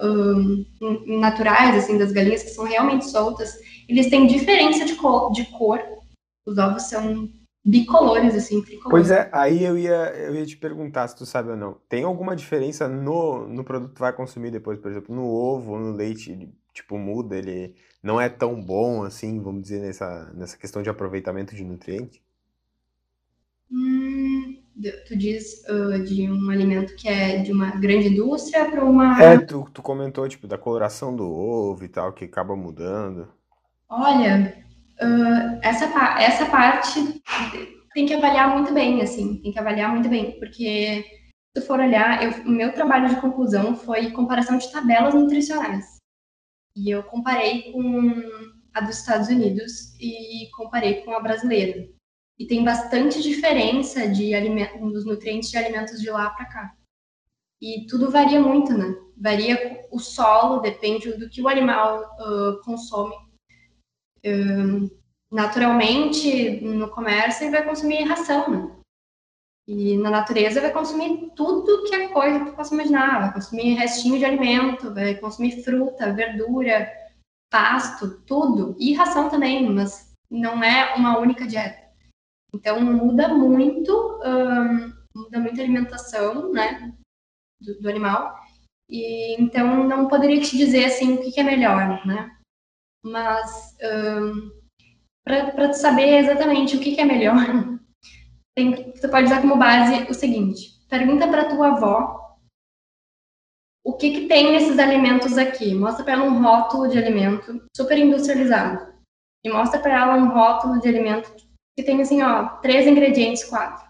hum, 0.00 0.64
naturais 1.06 1.76
assim 1.76 1.98
das 1.98 2.10
galinhas 2.10 2.42
que 2.42 2.48
são 2.48 2.64
realmente 2.64 3.04
soltas, 3.10 3.52
eles 3.86 4.08
têm 4.08 4.26
diferença 4.26 4.86
de 4.86 4.94
cor, 4.94 5.30
de 5.30 5.44
cor. 5.58 5.78
Os 6.46 6.56
ovos 6.56 6.84
são 6.84 7.30
bicolores 7.62 8.34
assim, 8.34 8.62
tricolores. 8.62 9.08
Pois 9.08 9.10
é, 9.10 9.28
aí 9.30 9.62
eu 9.62 9.76
ia, 9.76 10.14
eu 10.14 10.36
ia 10.36 10.46
te 10.46 10.56
perguntar 10.56 11.06
se 11.06 11.16
tu 11.16 11.26
sabe 11.26 11.50
ou 11.50 11.56
não. 11.56 11.76
Tem 11.86 12.02
alguma 12.02 12.34
diferença 12.34 12.88
no, 12.88 13.46
no 13.46 13.62
produto 13.62 13.90
que 13.90 13.96
tu 13.96 14.00
vai 14.00 14.14
consumir 14.14 14.50
depois, 14.50 14.78
por 14.78 14.90
exemplo, 14.90 15.14
no 15.14 15.26
ovo 15.26 15.78
no 15.78 15.92
leite, 15.92 16.48
tipo, 16.72 16.96
muda, 16.96 17.36
ele 17.36 17.74
não 18.08 18.18
é 18.18 18.28
tão 18.30 18.58
bom 18.58 19.02
assim, 19.02 19.38
vamos 19.38 19.62
dizer, 19.62 19.80
nessa, 19.80 20.32
nessa 20.32 20.56
questão 20.56 20.82
de 20.82 20.88
aproveitamento 20.88 21.54
de 21.54 21.62
nutriente? 21.62 22.22
Hum, 23.70 24.56
tu 25.06 25.16
diz 25.16 25.62
ah, 25.68 25.98
de 25.98 26.30
um 26.30 26.48
alimento 26.48 26.96
que 26.96 27.06
é 27.06 27.42
de 27.42 27.52
uma 27.52 27.70
grande 27.72 28.08
indústria 28.08 28.64
para 28.70 28.82
uma. 28.82 29.22
É, 29.22 29.36
tu, 29.38 29.68
tu 29.74 29.82
comentou, 29.82 30.26
tipo, 30.26 30.48
da 30.48 30.56
coloração 30.56 31.14
do 31.14 31.30
ovo 31.30 31.84
e 31.84 31.88
tal, 31.88 32.14
que 32.14 32.24
acaba 32.24 32.56
mudando. 32.56 33.28
Olha, 33.90 34.64
ah, 35.00 35.60
essa, 35.62 35.84
essa 36.18 36.46
parte 36.46 37.22
tem 37.92 38.06
que 38.06 38.14
avaliar 38.14 38.54
muito 38.56 38.72
bem, 38.72 39.02
assim, 39.02 39.38
tem 39.42 39.52
que 39.52 39.58
avaliar 39.58 39.92
muito 39.92 40.08
bem, 40.08 40.38
porque 40.38 41.04
se 41.04 41.60
tu 41.60 41.66
for 41.66 41.78
olhar, 41.78 42.22
eu- 42.22 42.44
o 42.44 42.50
meu 42.50 42.72
trabalho 42.72 43.08
de 43.10 43.20
conclusão 43.20 43.76
foi 43.76 44.10
comparação 44.12 44.56
de 44.56 44.72
tabelas 44.72 45.14
nutricionais. 45.14 45.97
E 46.78 46.90
eu 46.90 47.02
comparei 47.02 47.72
com 47.72 48.12
a 48.72 48.80
dos 48.80 48.98
Estados 48.98 49.28
Unidos 49.28 49.96
e 50.00 50.48
comparei 50.56 51.02
com 51.02 51.12
a 51.12 51.20
brasileira. 51.20 51.88
E 52.38 52.46
tem 52.46 52.62
bastante 52.62 53.20
diferença 53.20 54.08
de 54.08 54.32
dos 54.92 55.04
nutrientes 55.04 55.50
de 55.50 55.58
alimentos 55.58 56.00
de 56.00 56.08
lá 56.08 56.30
para 56.30 56.46
cá. 56.46 56.76
E 57.60 57.84
tudo 57.88 58.12
varia 58.12 58.40
muito, 58.40 58.72
né? 58.72 58.94
Varia 59.16 59.84
o 59.90 59.98
solo, 59.98 60.60
depende 60.60 61.12
do 61.14 61.28
que 61.28 61.42
o 61.42 61.48
animal 61.48 62.04
ah, 62.20 62.60
consome 62.64 63.14
naturalmente 65.30 66.60
no 66.60 66.88
comércio 66.90 67.44
ele 67.44 67.52
vai 67.52 67.64
consumir 67.64 68.04
ração, 68.04 68.50
né? 68.50 68.77
E 69.68 69.98
na 69.98 70.08
natureza 70.08 70.62
vai 70.62 70.72
consumir 70.72 71.30
tudo 71.36 71.84
que 71.84 71.94
é 71.94 72.08
coisa 72.08 72.42
que 72.42 72.52
possa 72.52 72.72
imaginar, 72.72 73.20
vai 73.20 73.34
consumir 73.34 73.74
restinho 73.74 74.18
de 74.18 74.24
alimento, 74.24 74.94
vai 74.94 75.14
consumir 75.16 75.62
fruta, 75.62 76.10
verdura, 76.10 76.90
pasto, 77.50 78.22
tudo, 78.22 78.74
e 78.78 78.94
ração 78.94 79.28
também, 79.28 79.68
mas 79.68 80.10
não 80.30 80.64
é 80.64 80.94
uma 80.94 81.18
única 81.18 81.46
dieta. 81.46 81.86
Então 82.54 82.80
muda 82.80 83.28
muito, 83.28 83.92
hum, 84.24 84.92
muda 85.14 85.38
muito 85.38 85.60
a 85.60 85.64
alimentação, 85.64 86.50
né, 86.50 86.94
do, 87.60 87.78
do 87.78 87.90
animal, 87.90 88.38
e 88.88 89.38
então 89.38 89.84
não 89.84 90.08
poderia 90.08 90.40
te 90.40 90.56
dizer 90.56 90.86
assim 90.86 91.12
o 91.12 91.20
que, 91.20 91.30
que 91.30 91.40
é 91.40 91.44
melhor, 91.44 92.06
né? 92.06 92.34
Mas 93.04 93.76
para 95.26 95.68
tu 95.68 95.74
saber 95.74 96.20
exatamente 96.20 96.74
o 96.74 96.80
que, 96.80 96.94
que 96.94 97.00
é 97.02 97.04
melhor, 97.04 97.77
tem, 98.58 98.92
tu 98.92 99.08
pode 99.08 99.26
usar 99.26 99.40
como 99.40 99.56
base 99.56 100.10
o 100.10 100.14
seguinte: 100.14 100.84
pergunta 100.88 101.28
para 101.28 101.48
tua 101.48 101.68
avó 101.68 102.18
o 103.84 103.94
que, 103.94 104.10
que 104.10 104.28
tem 104.28 104.52
nesses 104.52 104.78
alimentos 104.78 105.38
aqui. 105.38 105.74
Mostra 105.74 106.04
para 106.04 106.14
ela 106.14 106.24
um 106.24 106.42
rótulo 106.42 106.88
de 106.88 106.98
alimento 106.98 107.64
super 107.74 107.96
industrializado. 107.96 108.92
E 109.44 109.50
mostra 109.50 109.80
para 109.80 109.94
ela 109.94 110.16
um 110.16 110.28
rótulo 110.28 110.80
de 110.80 110.88
alimento 110.88 111.32
que 111.76 111.84
tem 111.84 112.02
assim, 112.02 112.20
ó, 112.20 112.58
três 112.58 112.86
ingredientes, 112.86 113.44
quatro. 113.44 113.88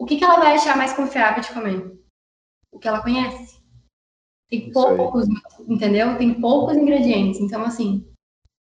O 0.00 0.06
que, 0.06 0.16
que 0.16 0.24
ela 0.24 0.38
vai 0.38 0.54
achar 0.54 0.76
mais 0.76 0.92
confiável 0.92 1.42
de 1.42 1.52
comer? 1.52 2.00
O 2.72 2.78
que 2.78 2.86
ela 2.86 3.02
conhece. 3.02 3.60
Tem 4.48 4.70
poucos, 4.72 5.26
entendeu? 5.68 6.16
Tem 6.16 6.40
poucos 6.40 6.76
ingredientes. 6.76 7.40
Então, 7.40 7.64
assim, 7.64 8.08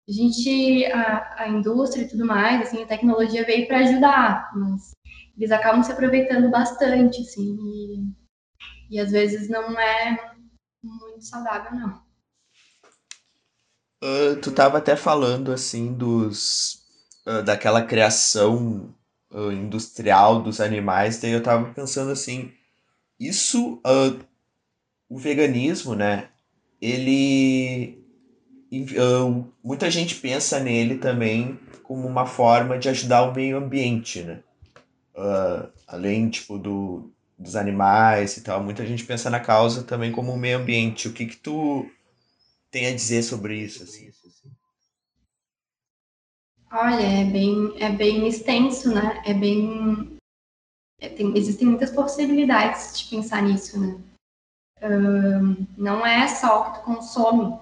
a 0.08 0.12
gente, 0.12 0.84
a, 0.86 1.42
a 1.42 1.48
indústria 1.48 2.02
e 2.04 2.08
tudo 2.08 2.24
mais, 2.24 2.62
assim, 2.62 2.82
a 2.82 2.86
tecnologia 2.86 3.44
veio 3.44 3.66
para 3.66 3.80
ajudar, 3.80 4.52
mas 4.54 4.92
eles 5.36 5.50
acabam 5.50 5.82
se 5.82 5.90
aproveitando 5.90 6.48
bastante, 6.48 7.20
assim, 7.20 7.56
e, 7.60 8.96
e 8.96 9.00
às 9.00 9.10
vezes 9.10 9.48
não 9.48 9.78
é 9.78 10.34
muito 10.82 11.24
saudável, 11.24 11.72
não. 11.72 12.06
Ah, 14.00 14.38
tu 14.40 14.52
tava 14.52 14.78
até 14.78 14.94
falando 14.94 15.50
assim 15.50 15.92
dos 15.92 16.84
ah, 17.26 17.40
daquela 17.40 17.82
criação 17.82 18.94
ah, 19.32 19.52
industrial 19.52 20.40
dos 20.40 20.60
animais, 20.60 21.20
daí 21.20 21.32
eu 21.32 21.42
tava 21.42 21.72
pensando 21.74 22.12
assim, 22.12 22.52
isso, 23.18 23.82
o 25.08 25.18
veganismo, 25.18 25.94
né? 25.96 26.28
Ele 26.80 28.05
muita 29.62 29.90
gente 29.90 30.14
pensa 30.16 30.60
nele 30.60 30.98
também 30.98 31.58
como 31.82 32.06
uma 32.06 32.26
forma 32.26 32.78
de 32.78 32.88
ajudar 32.88 33.22
o 33.22 33.34
meio 33.34 33.58
ambiente, 33.58 34.22
né? 34.22 34.42
Ah, 35.16 35.68
além, 35.88 36.28
tipo, 36.30 36.58
do, 36.58 37.10
dos 37.38 37.56
animais 37.56 38.36
e 38.36 38.42
tal, 38.42 38.62
muita 38.62 38.86
gente 38.86 39.04
pensa 39.04 39.30
na 39.30 39.40
causa 39.40 39.82
também 39.84 40.12
como 40.12 40.32
o 40.32 40.38
meio 40.38 40.58
ambiente. 40.58 41.08
O 41.08 41.12
que 41.12 41.26
que 41.26 41.36
tu 41.36 41.86
tem 42.70 42.86
a 42.86 42.94
dizer 42.94 43.22
sobre 43.22 43.58
isso, 43.58 43.82
assim? 43.84 44.10
Olha, 46.70 47.02
é 47.02 47.24
bem, 47.24 47.74
é 47.82 47.90
bem 47.90 48.26
extenso, 48.28 48.92
né? 48.94 49.22
É 49.26 49.32
bem. 49.34 50.16
é, 51.00 51.08
tem- 51.08 51.36
existem 51.36 51.68
muitas 51.68 51.90
possibilidades 51.90 52.98
de 52.98 53.10
pensar 53.10 53.42
nisso, 53.42 53.80
né? 53.80 54.00
Ahn, 54.82 55.66
não 55.76 56.06
é 56.06 56.28
só 56.28 56.60
o 56.60 56.64
que 56.72 56.78
tu 56.80 56.84
consome, 56.84 57.58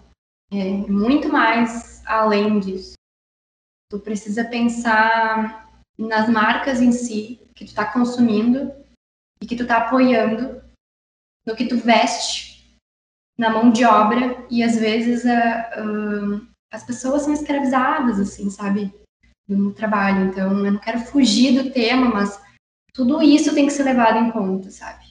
é 0.53 0.71
muito 0.91 1.29
mais 1.29 2.03
além 2.07 2.59
disso. 2.61 2.95
Tu 3.91 4.01
precisa 4.01 4.45
pensar 4.45 5.83
nas 5.99 6.29
marcas 6.29 6.81
em 6.81 6.93
si 6.93 7.41
que 7.55 7.65
tu 7.65 7.75
tá 7.75 7.91
consumindo 7.93 8.73
e 9.41 9.47
que 9.47 9.57
tu 9.57 9.67
tá 9.67 9.79
apoiando, 9.79 10.63
no 11.47 11.55
que 11.55 11.67
tu 11.67 11.77
veste, 11.77 12.77
na 13.39 13.51
mão 13.51 13.71
de 13.71 13.85
obra 13.85 14.47
e 14.51 14.63
às 14.63 14.77
vezes 14.77 15.27
a, 15.27 15.81
ahn, 15.81 16.47
as 16.73 16.85
pessoas 16.85 17.23
são 17.23 17.33
escravizadas, 17.33 18.19
assim, 18.19 18.51
sabe? 18.51 18.93
No 19.49 19.73
trabalho. 19.73 20.27
Então, 20.27 20.65
eu 20.65 20.73
não 20.73 20.81
quero 20.81 21.01
fugir 21.01 21.63
do 21.63 21.71
tema, 21.71 22.07
mas 22.07 22.41
tudo 22.93 23.23
isso 23.23 23.55
tem 23.55 23.67
que 23.67 23.73
ser 23.73 23.85
levado 23.85 24.19
em 24.19 24.31
conta, 24.31 24.71
sabe? 24.71 25.05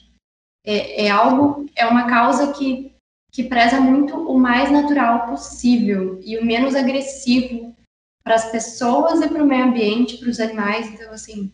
É, 0.66 1.06
é 1.06 1.10
algo, 1.10 1.66
é 1.76 1.86
uma 1.86 2.06
causa 2.08 2.52
que, 2.52 2.93
que 3.34 3.42
preza 3.42 3.80
muito 3.80 4.16
o 4.16 4.38
mais 4.38 4.70
natural 4.70 5.26
possível 5.26 6.20
e 6.22 6.38
o 6.38 6.44
menos 6.44 6.76
agressivo 6.76 7.74
para 8.22 8.36
as 8.36 8.48
pessoas 8.52 9.20
e 9.20 9.28
para 9.28 9.42
o 9.42 9.46
meio 9.46 9.64
ambiente, 9.64 10.18
para 10.18 10.28
os 10.30 10.38
animais. 10.38 10.86
Então, 10.86 11.12
assim, 11.12 11.52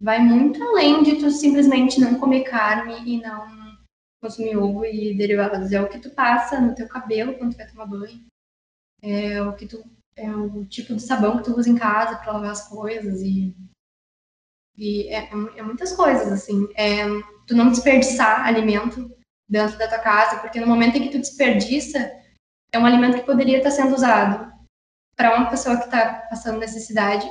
vai 0.00 0.18
muito 0.18 0.60
além 0.62 1.02
de 1.02 1.16
tu 1.16 1.30
simplesmente 1.30 2.00
não 2.00 2.18
comer 2.18 2.44
carne 2.44 2.94
e 3.06 3.20
não 3.20 3.46
consumir 4.22 4.56
ovo 4.56 4.86
e 4.86 5.14
derivados. 5.14 5.70
É 5.70 5.80
o 5.82 5.88
que 5.90 5.98
tu 5.98 6.08
passa 6.10 6.58
no 6.58 6.74
teu 6.74 6.88
cabelo 6.88 7.34
quando 7.34 7.52
tu 7.52 7.58
vai 7.58 7.68
tomar 7.68 7.86
banho. 7.86 8.24
É 9.02 9.42
o 9.42 9.54
que 9.54 9.66
tu 9.66 9.84
é 10.16 10.34
o 10.34 10.64
tipo 10.64 10.94
de 10.94 11.02
sabão 11.02 11.36
que 11.36 11.44
tu 11.44 11.56
usa 11.56 11.68
em 11.68 11.76
casa 11.76 12.16
para 12.16 12.32
lavar 12.32 12.50
as 12.50 12.68
coisas 12.68 13.20
e, 13.20 13.54
e 14.76 15.06
é, 15.08 15.28
é, 15.56 15.62
muitas 15.62 15.94
coisas, 15.94 16.32
assim. 16.32 16.66
É, 16.74 17.04
tu 17.46 17.54
não 17.54 17.70
desperdiçar 17.70 18.46
alimento 18.46 19.14
dentro 19.48 19.78
da 19.78 19.88
tua 19.88 19.98
casa, 19.98 20.38
porque 20.38 20.60
no 20.60 20.66
momento 20.66 20.96
em 20.96 21.02
que 21.02 21.10
tu 21.10 21.18
desperdiça, 21.18 22.12
é 22.72 22.78
um 22.78 22.84
alimento 22.84 23.18
que 23.18 23.26
poderia 23.26 23.58
estar 23.58 23.70
sendo 23.70 23.94
usado 23.94 24.52
para 25.16 25.34
uma 25.36 25.50
pessoa 25.50 25.76
que 25.78 25.84
está 25.84 26.26
passando 26.30 26.58
necessidade, 26.58 27.26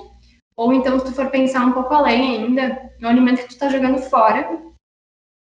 ou 0.57 0.73
então, 0.73 0.97
se 0.97 1.05
tu 1.05 1.11
for 1.13 1.29
pensar 1.29 1.63
um 1.65 1.71
pouco 1.71 1.93
além 1.93 2.43
ainda, 2.43 2.63
é 2.99 3.05
um 3.05 3.07
alimento 3.07 3.41
que 3.41 3.49
tu 3.49 3.51
está 3.51 3.69
jogando 3.69 3.99
fora 3.99 4.59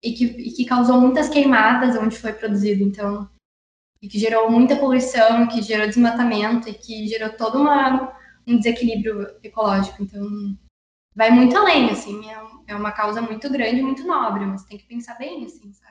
e 0.04 0.14
que, 0.14 0.26
e 0.26 0.52
que 0.52 0.64
causou 0.64 1.02
muitas 1.02 1.28
queimadas 1.28 1.98
onde 1.98 2.16
foi 2.16 2.32
produzido. 2.32 2.84
Então, 2.84 3.28
e 4.00 4.08
que 4.08 4.20
gerou 4.20 4.50
muita 4.50 4.76
poluição, 4.76 5.48
que 5.48 5.62
gerou 5.64 5.88
desmatamento 5.88 6.70
e 6.70 6.74
que 6.76 7.08
gerou 7.08 7.32
todo 7.32 7.60
uma, 7.60 8.16
um 8.48 8.58
desequilíbrio 8.58 9.28
ecológico. 9.44 10.04
Então, 10.04 10.56
vai 11.16 11.32
muito 11.32 11.58
além, 11.58 11.90
assim, 11.90 12.30
é, 12.30 12.40
é 12.68 12.76
uma 12.76 12.92
causa 12.92 13.24
muito 13.24 13.50
grande, 13.50 13.82
muito 13.82 14.06
nobre, 14.06 14.46
mas 14.46 14.66
tem 14.66 14.78
que 14.78 14.86
pensar 14.86 15.16
bem, 15.16 15.46
assim, 15.46 15.74
sabe? 15.74 15.91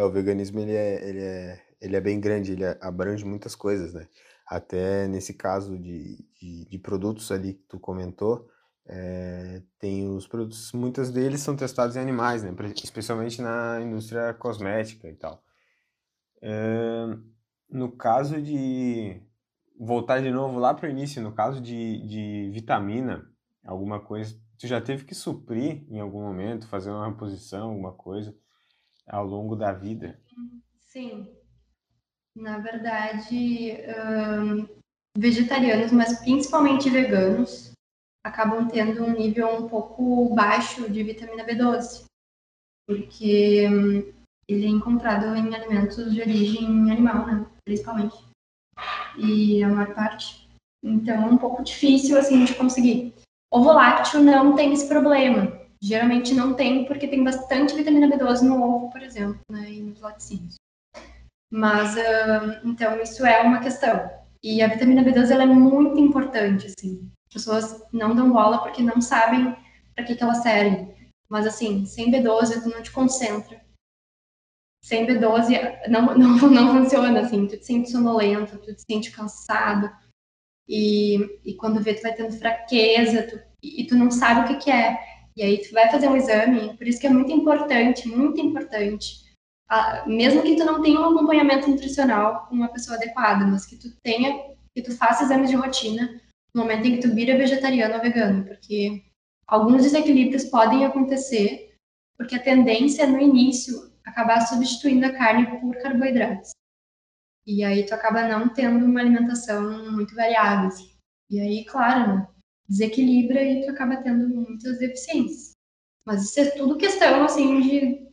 É, 0.00 0.04
o 0.04 0.10
veganismo, 0.10 0.58
ele 0.60 0.74
é, 0.74 1.08
ele 1.08 1.20
é, 1.20 1.62
ele 1.78 1.96
é 1.96 2.00
bem 2.00 2.18
grande, 2.18 2.52
ele 2.52 2.64
abrange 2.80 3.22
muitas 3.24 3.54
coisas, 3.54 3.92
né? 3.92 4.08
Até 4.46 5.06
nesse 5.06 5.34
caso 5.34 5.78
de, 5.78 6.16
de, 6.40 6.64
de 6.64 6.78
produtos 6.78 7.30
ali 7.30 7.54
que 7.54 7.64
tu 7.68 7.78
comentou, 7.78 8.48
é, 8.86 9.62
tem 9.78 10.08
os 10.08 10.26
produtos, 10.26 10.72
muitos 10.72 11.10
deles 11.10 11.40
são 11.42 11.54
testados 11.54 11.96
em 11.96 12.00
animais, 12.00 12.42
né? 12.42 12.50
Especialmente 12.82 13.42
na 13.42 13.78
indústria 13.82 14.32
cosmética 14.32 15.06
e 15.06 15.14
tal. 15.14 15.44
É, 16.40 17.06
no 17.68 17.92
caso 17.92 18.40
de 18.40 19.20
voltar 19.78 20.22
de 20.22 20.30
novo 20.30 20.58
lá 20.58 20.72
para 20.72 20.88
o 20.88 20.90
início, 20.90 21.22
no 21.22 21.32
caso 21.32 21.60
de, 21.60 22.06
de 22.06 22.50
vitamina, 22.54 23.30
alguma 23.62 24.00
coisa, 24.00 24.34
tu 24.58 24.66
já 24.66 24.80
teve 24.80 25.04
que 25.04 25.14
suprir 25.14 25.84
em 25.90 26.00
algum 26.00 26.22
momento, 26.22 26.66
fazer 26.68 26.90
uma 26.90 27.06
reposição, 27.06 27.68
alguma 27.68 27.92
coisa 27.92 28.34
ao 29.10 29.26
longo 29.26 29.56
da 29.56 29.72
vida? 29.72 30.18
Sim. 30.78 31.28
Na 32.36 32.58
verdade, 32.58 33.76
vegetarianos, 35.16 35.92
mas 35.92 36.20
principalmente 36.20 36.88
veganos, 36.88 37.72
acabam 38.24 38.68
tendo 38.68 39.04
um 39.04 39.12
nível 39.12 39.54
um 39.56 39.68
pouco 39.68 40.34
baixo 40.34 40.90
de 40.90 41.02
vitamina 41.02 41.44
B12, 41.44 42.04
porque 42.86 43.68
um, 43.68 44.12
ele 44.48 44.66
é 44.66 44.68
encontrado 44.68 45.34
em 45.36 45.54
alimentos 45.54 46.12
de 46.12 46.20
origem 46.20 46.90
animal, 46.90 47.26
né? 47.26 47.46
Principalmente. 47.64 48.16
E 49.18 49.62
a 49.62 49.68
maior 49.68 49.94
parte. 49.94 50.48
Então 50.82 51.14
é 51.14 51.26
um 51.26 51.38
pouco 51.38 51.62
difícil 51.62 52.18
assim 52.18 52.44
de 52.44 52.54
conseguir. 52.54 53.14
Ovo 53.52 53.72
lácteo 53.72 54.20
não 54.20 54.54
tem 54.54 54.72
esse 54.72 54.88
problema. 54.88 55.59
Geralmente 55.82 56.34
não 56.34 56.54
tem, 56.54 56.84
porque 56.84 57.08
tem 57.08 57.24
bastante 57.24 57.74
vitamina 57.74 58.08
B12 58.08 58.42
no 58.42 58.62
ovo, 58.62 58.90
por 58.90 59.02
exemplo, 59.02 59.40
né? 59.50 59.70
E 59.70 59.80
nos 59.80 60.00
laticínios. 60.00 60.56
Mas, 61.50 61.96
uh, 61.96 62.60
então, 62.64 63.00
isso 63.00 63.24
é 63.24 63.40
uma 63.40 63.60
questão. 63.60 64.10
E 64.42 64.62
a 64.62 64.68
vitamina 64.68 65.02
B12 65.02 65.30
ela 65.30 65.42
é 65.44 65.46
muito 65.46 65.98
importante, 65.98 66.66
assim. 66.66 67.10
As 67.28 67.34
pessoas 67.34 67.86
não 67.92 68.14
dão 68.14 68.32
bola 68.32 68.62
porque 68.62 68.82
não 68.82 69.00
sabem 69.00 69.56
para 69.94 70.04
que, 70.04 70.14
que 70.14 70.22
ela 70.22 70.34
serve. 70.34 70.94
Mas, 71.28 71.46
assim, 71.46 71.86
sem 71.86 72.10
B12 72.10 72.62
tu 72.62 72.68
não 72.68 72.82
te 72.82 72.90
concentra 72.90 73.60
sem 74.82 75.06
B12 75.06 75.88
não, 75.88 76.14
não, 76.16 76.38
não 76.38 76.74
funciona, 76.74 77.20
assim, 77.20 77.46
tu 77.46 77.56
te 77.56 77.66
sente 77.66 77.90
sonolento, 77.90 78.58
tu 78.58 78.74
te 78.74 78.82
sente 78.82 79.10
cansado, 79.10 79.90
e, 80.68 81.40
e 81.44 81.54
quando 81.54 81.82
vê 81.82 81.94
tu 81.94 82.02
vai 82.02 82.14
tendo 82.14 82.32
fraqueza, 82.32 83.22
tu, 83.24 83.40
e, 83.62 83.86
tu 83.86 83.96
não 83.96 84.10
sabe 84.10 84.40
o 84.40 84.44
que 84.48 84.64
que 84.64 84.70
é, 84.70 84.98
e 85.40 85.42
aí 85.42 85.62
tu 85.62 85.72
vai 85.72 85.90
fazer 85.90 86.06
um 86.06 86.16
exame, 86.16 86.76
por 86.76 86.86
isso 86.86 87.00
que 87.00 87.06
é 87.06 87.10
muito 87.10 87.32
importante, 87.32 88.06
muito 88.06 88.38
importante, 88.38 89.24
a, 89.70 90.06
mesmo 90.06 90.42
que 90.42 90.54
tu 90.54 90.66
não 90.66 90.82
tenha 90.82 91.00
um 91.00 91.16
acompanhamento 91.16 91.66
nutricional 91.66 92.46
com 92.46 92.56
uma 92.56 92.68
pessoa 92.68 92.98
adequada, 92.98 93.46
mas 93.46 93.64
que 93.64 93.76
tu 93.76 93.88
tenha, 94.04 94.38
que 94.76 94.82
tu 94.82 94.94
faça 94.94 95.24
exames 95.24 95.48
de 95.48 95.56
rotina 95.56 96.20
no 96.54 96.60
momento 96.60 96.86
em 96.86 96.96
que 96.96 97.00
tu 97.00 97.14
vira 97.14 97.38
vegetariano 97.38 97.94
ou 97.94 98.02
vegano, 98.02 98.44
porque 98.44 99.02
alguns 99.46 99.82
desequilíbrios 99.82 100.44
podem 100.44 100.84
acontecer, 100.84 101.74
porque 102.18 102.34
a 102.34 102.42
tendência 102.42 103.06
no 103.06 103.18
início 103.18 103.90
acabar 104.04 104.42
substituindo 104.42 105.06
a 105.06 105.12
carne 105.12 105.58
por 105.58 105.74
carboidratos. 105.78 106.50
E 107.46 107.64
aí 107.64 107.86
tu 107.86 107.94
acaba 107.94 108.28
não 108.28 108.52
tendo 108.52 108.84
uma 108.84 109.00
alimentação 109.00 109.90
muito 109.90 110.14
variada. 110.14 110.66
Assim. 110.66 110.90
E 111.30 111.40
aí, 111.40 111.64
claro, 111.64 112.18
né, 112.18 112.28
desequilibra 112.70 113.42
e 113.42 113.64
tu 113.64 113.70
acaba 113.70 113.96
tendo 113.96 114.28
muitas 114.28 114.78
deficiências. 114.78 115.50
Mas 116.06 116.22
isso 116.22 116.40
é 116.40 116.50
tudo 116.50 116.78
questão, 116.78 117.24
assim, 117.24 117.60
de, 117.60 118.08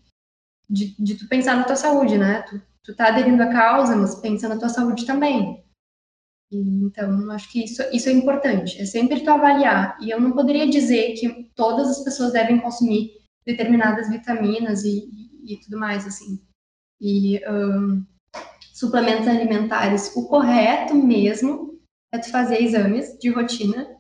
de, 0.68 0.96
de 1.02 1.16
tu 1.16 1.28
pensar 1.30 1.56
na 1.56 1.64
tua 1.64 1.76
saúde, 1.76 2.18
né? 2.18 2.42
Tu, 2.42 2.62
tu 2.84 2.96
tá 2.96 3.08
aderindo 3.08 3.44
à 3.44 3.52
causa, 3.52 3.96
mas 3.96 4.16
pensa 4.16 4.50
na 4.50 4.58
tua 4.58 4.70
saúde 4.70 5.06
também. 5.06 5.64
E, 6.52 6.58
então, 6.58 7.30
acho 7.32 7.52
que 7.52 7.64
isso, 7.64 7.84
isso 7.94 8.10
é 8.10 8.12
importante. 8.12 8.82
É 8.82 8.86
sempre 8.86 9.24
tu 9.24 9.30
avaliar. 9.30 9.96
E 10.02 10.10
eu 10.10 10.20
não 10.20 10.32
poderia 10.32 10.68
dizer 10.68 11.14
que 11.14 11.52
todas 11.56 11.90
as 11.90 12.04
pessoas 12.04 12.34
devem 12.34 12.60
consumir 12.60 13.12
determinadas 13.46 14.10
vitaminas 14.10 14.84
e, 14.84 15.08
e 15.46 15.58
tudo 15.58 15.78
mais, 15.78 16.08
assim. 16.08 16.42
E 17.00 17.40
um, 17.48 18.04
suplementos 18.74 19.28
alimentares, 19.28 20.16
o 20.16 20.28
correto 20.28 20.96
mesmo 20.96 21.80
é 22.12 22.18
tu 22.18 22.32
fazer 22.32 22.62
exames 22.62 23.18
de 23.20 23.30
rotina 23.30 23.97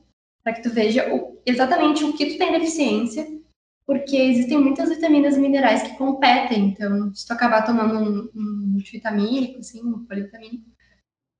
para 0.47 0.53
que 0.53 0.61
tu 0.61 0.69
veja 0.69 1.13
o, 1.13 1.41
exatamente 1.45 2.05
o 2.05 2.13
que 2.15 2.25
tu 2.27 2.37
tem 2.37 2.53
deficiência, 2.53 3.27
porque 3.85 4.15
existem 4.15 4.57
muitas 4.57 4.87
vitaminas 4.87 5.35
e 5.35 5.41
minerais 5.41 5.83
que 5.83 5.97
competem. 5.97 6.69
Então, 6.69 7.13
se 7.13 7.27
tu 7.27 7.33
acabar 7.33 7.65
tomando 7.65 7.99
um, 7.99 8.31
um 8.33 8.67
multivitamínico, 8.67 9.59
assim, 9.59 9.83
um 9.83 10.05
polivitamínico, 10.05 10.63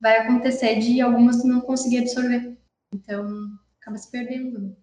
vai 0.01 0.17
acontecer 0.17 0.79
de 0.79 0.99
algumas 0.99 1.41
tu 1.41 1.47
não 1.47 1.61
conseguir 1.61 1.99
absorver. 1.99 2.57
Então, 2.93 3.47
acaba 3.79 3.97
se 3.97 4.11
perdendo. 4.11 4.75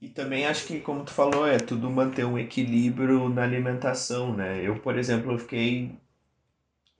E 0.00 0.08
também 0.08 0.46
acho 0.46 0.64
que, 0.64 0.78
como 0.78 1.04
tu 1.04 1.10
falou, 1.10 1.48
é 1.48 1.58
tudo 1.58 1.90
manter 1.90 2.24
um 2.24 2.38
equilíbrio 2.38 3.28
na 3.28 3.42
alimentação, 3.42 4.36
né? 4.36 4.64
Eu, 4.64 4.78
por 4.78 4.96
exemplo, 4.96 5.32
eu 5.32 5.38
fiquei 5.40 5.98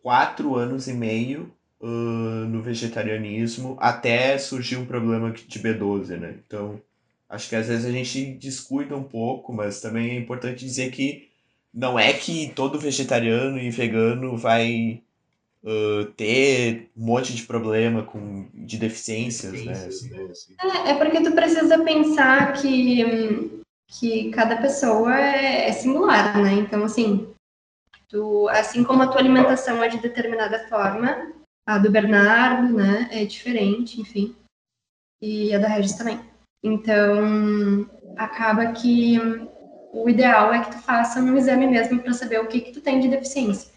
quatro 0.03 0.57
anos 0.57 0.89
e 0.89 0.93
meio 0.93 1.56
uh, 1.81 1.87
no 1.87 2.62
vegetarianismo 2.62 3.77
até 3.81 4.39
surgir 4.39 4.77
um 4.77 4.87
problema 4.87 5.31
de 5.31 5.59
B12, 5.59 6.19
né? 6.19 6.35
Então, 6.47 6.81
acho 7.29 7.49
que 7.49 7.57
às 7.57 7.69
vezes 7.69 7.87
a 7.87 7.91
gente 7.91 8.35
descuida 8.35 8.97
um 8.97 9.03
pouco, 9.03 9.53
mas 9.53 9.81
também 9.81 10.11
é 10.11 10.19
importante 10.19 10.65
dizer 10.65 10.91
que 10.91 11.29
não 11.73 11.99
é 11.99 12.12
que 12.12 12.53
todo 12.55 12.79
vegetariano 12.79 13.59
e 13.59 13.71
vegano 13.71 14.37
vai 14.37 15.03
uh, 15.62 16.07
ter 16.17 16.91
um 16.97 17.05
monte 17.05 17.35
de 17.35 17.43
problema 17.43 18.03
com, 18.03 18.49
de 18.55 18.79
deficiências, 18.79 19.53
né? 19.65 19.73
Assim. 19.73 20.11
né? 20.11 20.29
Assim. 20.31 20.55
É, 20.59 20.91
é 20.91 20.95
porque 20.95 21.23
tu 21.23 21.33
precisa 21.33 21.79
pensar 21.85 22.55
que, 22.55 23.61
que 23.89 24.31
cada 24.31 24.57
pessoa 24.57 25.15
é, 25.19 25.69
é 25.69 25.73
singular, 25.73 26.43
né? 26.43 26.55
Então, 26.55 26.85
assim, 26.85 27.29
tu, 28.09 28.49
assim 28.49 28.83
como 28.83 29.03
a 29.03 29.09
tua 29.09 29.21
alimentação 29.21 29.83
é 29.83 29.89
de 29.89 29.99
determinada 29.99 30.67
forma, 30.69 31.35
a 31.66 31.79
do 31.79 31.90
Bernardo, 31.90 32.72
né, 32.72 33.09
é 33.11 33.24
diferente, 33.24 34.00
enfim, 34.00 34.35
e 35.20 35.52
a 35.55 35.59
da 35.59 35.68
Regis 35.68 35.94
também. 35.94 36.20
Então, 36.62 37.88
acaba 38.17 38.73
que 38.73 39.19
o 39.92 40.08
ideal 40.08 40.52
é 40.52 40.62
que 40.62 40.73
tu 40.73 40.79
faça 40.79 41.21
um 41.21 41.37
exame 41.37 41.67
mesmo 41.67 42.00
para 42.00 42.12
saber 42.12 42.40
o 42.40 42.46
que 42.46 42.60
que 42.60 42.73
tu 42.73 42.81
tem 42.81 43.00
de 43.00 43.08
deficiência. 43.08 43.73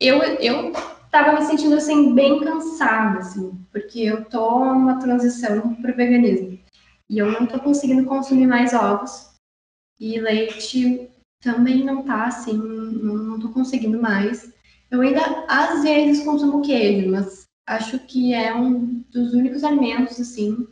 Eu, 0.00 0.22
eu 0.22 0.72
tava 1.10 1.32
me 1.32 1.44
sentindo 1.44 1.74
assim 1.76 2.14
bem 2.14 2.40
cansada, 2.40 3.18
assim, 3.18 3.52
porque 3.72 4.00
eu 4.00 4.24
tô 4.24 4.64
numa 4.64 4.98
transição 4.98 5.74
pro 5.74 5.94
veganismo. 5.94 6.58
E 7.08 7.18
eu 7.18 7.30
não 7.30 7.46
tô 7.46 7.58
conseguindo 7.58 8.04
consumir 8.04 8.46
mais 8.46 8.72
ovos. 8.72 9.34
E 10.00 10.18
leite 10.20 11.10
também 11.40 11.84
não 11.84 12.02
tá 12.02 12.24
assim, 12.26 12.56
não, 12.56 13.14
não 13.14 13.40
tô 13.40 13.50
conseguindo 13.50 14.00
mais. 14.00 14.52
Eu 14.94 15.00
ainda 15.00 15.44
às 15.48 15.82
vezes 15.82 16.24
consumo 16.24 16.62
queijo, 16.62 17.10
mas 17.10 17.46
acho 17.66 17.98
que 17.98 18.32
é 18.32 18.54
um 18.54 19.02
dos 19.10 19.34
únicos 19.34 19.64
alimentos 19.64 20.20
assim. 20.20 20.68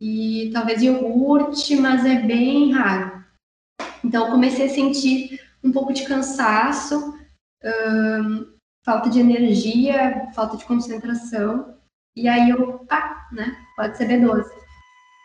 E 0.00 0.50
talvez 0.54 0.82
iogurte, 0.82 1.76
mas 1.76 2.06
é 2.06 2.22
bem 2.22 2.72
raro. 2.72 3.22
Então 4.02 4.30
comecei 4.30 4.66
a 4.66 4.70
sentir 4.70 5.38
um 5.62 5.70
pouco 5.70 5.92
de 5.92 6.04
cansaço. 6.04 7.14
Um, 7.62 8.52
falta 8.84 9.10
de 9.10 9.20
energia, 9.20 10.30
falta 10.34 10.56
de 10.56 10.64
concentração. 10.64 11.76
E 12.16 12.28
aí 12.28 12.48
eu, 12.48 12.86
ah, 12.88 13.28
né, 13.32 13.54
pode 13.76 13.98
ser 13.98 14.08
B12. 14.08 14.46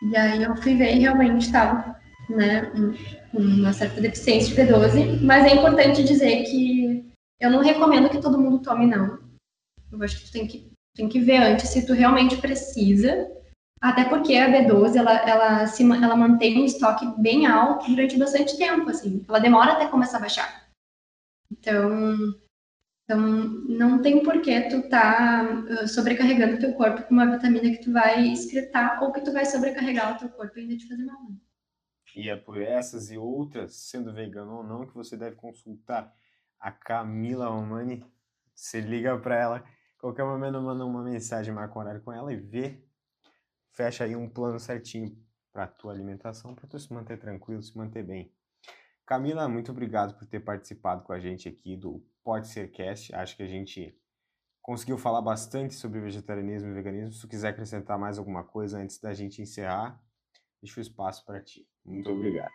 E 0.02 0.16
aí 0.16 0.42
eu 0.42 0.54
fui 0.56 0.76
ver 0.76 0.96
e 0.96 1.00
realmente 1.00 1.46
estava, 1.46 1.98
né, 2.28 2.70
uma 3.32 3.72
certa 3.72 4.02
deficiência 4.02 4.54
de 4.54 4.70
B12. 4.70 5.22
Mas 5.22 5.46
é 5.46 5.54
importante 5.54 6.04
dizer 6.04 6.44
que 6.44 7.07
eu 7.40 7.50
não 7.50 7.62
recomendo 7.62 8.10
que 8.10 8.20
todo 8.20 8.40
mundo 8.40 8.62
tome, 8.62 8.86
não. 8.86 9.18
Eu 9.92 10.02
acho 10.02 10.18
que 10.18 10.26
tu 10.26 10.32
tem 10.32 10.46
que 10.46 10.70
Tem 10.94 11.08
que 11.08 11.20
ver 11.20 11.38
antes 11.38 11.70
se 11.70 11.86
tu 11.86 11.92
realmente 11.92 12.36
precisa, 12.38 13.30
até 13.80 14.04
porque 14.04 14.34
a 14.34 14.50
B12 14.50 14.96
ela, 14.96 15.14
ela, 15.28 15.66
se, 15.66 15.82
ela 15.84 16.16
mantém 16.16 16.60
um 16.60 16.64
estoque 16.64 17.06
bem 17.20 17.46
alto 17.46 17.88
durante 17.88 18.18
bastante 18.18 18.58
tempo, 18.58 18.90
assim. 18.90 19.24
Ela 19.28 19.38
demora 19.38 19.72
até 19.72 19.86
começar 19.86 20.16
a 20.16 20.20
baixar. 20.20 20.68
Então, 21.50 22.16
então 23.04 23.20
não 23.20 24.02
tem 24.02 24.22
porquê 24.22 24.68
tu 24.68 24.88
tá 24.88 25.86
sobrecarregando 25.86 26.56
o 26.56 26.58
teu 26.58 26.74
corpo 26.74 27.02
com 27.04 27.14
uma 27.14 27.30
vitamina 27.30 27.70
que 27.70 27.84
tu 27.84 27.92
vai 27.92 28.28
excretar 28.28 29.02
ou 29.02 29.12
que 29.12 29.20
tu 29.20 29.32
vai 29.32 29.46
sobrecarregar 29.46 30.16
o 30.16 30.18
teu 30.18 30.28
corpo 30.28 30.58
e 30.58 30.62
ainda 30.62 30.76
te 30.76 30.88
fazer 30.88 31.04
mal. 31.04 31.28
E 32.16 32.28
é 32.28 32.36
por 32.36 32.60
essas 32.60 33.10
e 33.10 33.16
outras, 33.16 33.76
sendo 33.76 34.12
vegano 34.12 34.56
ou 34.56 34.64
não, 34.64 34.86
que 34.86 34.94
você 34.94 35.16
deve 35.16 35.36
consultar 35.36 36.12
a 36.60 36.70
Camila 36.72 37.48
Romani. 37.48 38.04
Você 38.54 38.80
liga 38.80 39.16
para 39.18 39.36
ela, 39.36 39.64
qualquer 39.98 40.24
momento 40.24 40.60
manda 40.60 40.84
uma 40.84 41.02
mensagem, 41.02 41.54
marca 41.54 41.78
um 41.78 41.82
horário 41.82 42.02
com 42.02 42.12
ela 42.12 42.32
e 42.32 42.36
vê, 42.36 42.84
fecha 43.72 44.04
aí 44.04 44.16
um 44.16 44.28
plano 44.28 44.58
certinho 44.58 45.16
para 45.52 45.64
a 45.64 45.68
tua 45.68 45.92
alimentação, 45.92 46.54
para 46.54 46.66
tu 46.66 46.78
se 46.78 46.92
manter 46.92 47.18
tranquilo, 47.18 47.62
se 47.62 47.76
manter 47.76 48.02
bem. 48.02 48.32
Camila, 49.06 49.48
muito 49.48 49.70
obrigado 49.70 50.18
por 50.18 50.26
ter 50.26 50.40
participado 50.40 51.02
com 51.02 51.12
a 51.12 51.18
gente 51.18 51.48
aqui 51.48 51.76
do 51.76 52.04
Pode 52.22 52.48
Ser 52.48 52.70
Cast. 52.70 53.14
Acho 53.14 53.36
que 53.36 53.42
a 53.42 53.48
gente 53.48 53.96
conseguiu 54.60 54.98
falar 54.98 55.22
bastante 55.22 55.74
sobre 55.74 56.00
vegetarianismo 56.00 56.68
e 56.68 56.74
veganismo. 56.74 57.12
Se 57.12 57.22
tu 57.22 57.28
quiser 57.28 57.48
acrescentar 57.48 57.98
mais 57.98 58.18
alguma 58.18 58.44
coisa 58.44 58.78
antes 58.78 59.00
da 59.00 59.14
gente 59.14 59.40
encerrar, 59.40 59.98
deixo 60.60 60.78
o 60.78 60.82
espaço 60.82 61.24
para 61.24 61.42
ti. 61.42 61.66
Muito 61.84 62.10
obrigado. 62.10 62.52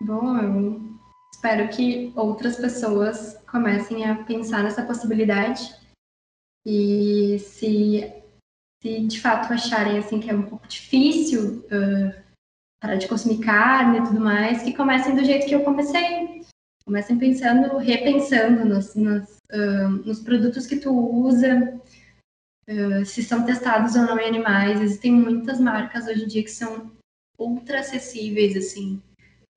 Bom, 0.00 0.38
eu 0.38 1.11
espero 1.34 1.68
que 1.68 2.12
outras 2.14 2.56
pessoas 2.56 3.38
comecem 3.50 4.04
a 4.04 4.24
pensar 4.24 4.62
nessa 4.62 4.84
possibilidade 4.84 5.74
e 6.66 7.38
se, 7.40 8.12
se 8.82 9.06
de 9.06 9.20
fato 9.20 9.52
acharem 9.52 9.98
assim 9.98 10.20
que 10.20 10.30
é 10.30 10.34
um 10.34 10.42
pouco 10.42 10.66
difícil 10.68 11.64
uh, 11.66 12.22
parar 12.82 12.96
de 12.96 13.08
consumir 13.08 13.38
carne 13.38 13.98
e 13.98 14.04
tudo 14.04 14.20
mais, 14.20 14.62
que 14.62 14.74
comecem 14.74 15.14
do 15.14 15.24
jeito 15.24 15.46
que 15.46 15.54
eu 15.54 15.62
comecei. 15.62 16.42
Comecem 16.84 17.16
pensando, 17.16 17.78
repensando 17.78 18.64
nos, 18.64 18.96
nos, 18.96 19.36
uh, 19.52 19.88
nos 20.04 20.18
produtos 20.18 20.66
que 20.66 20.80
tu 20.80 20.90
usa, 20.92 21.80
uh, 22.68 23.04
se 23.04 23.22
são 23.22 23.44
testados 23.44 23.94
ou 23.94 24.02
não 24.02 24.18
em 24.18 24.26
animais. 24.26 24.80
Existem 24.80 25.12
muitas 25.12 25.60
marcas 25.60 26.08
hoje 26.08 26.24
em 26.24 26.26
dia 26.26 26.42
que 26.42 26.50
são 26.50 26.90
ultra 27.38 27.80
acessíveis, 27.80 28.56
assim. 28.56 29.00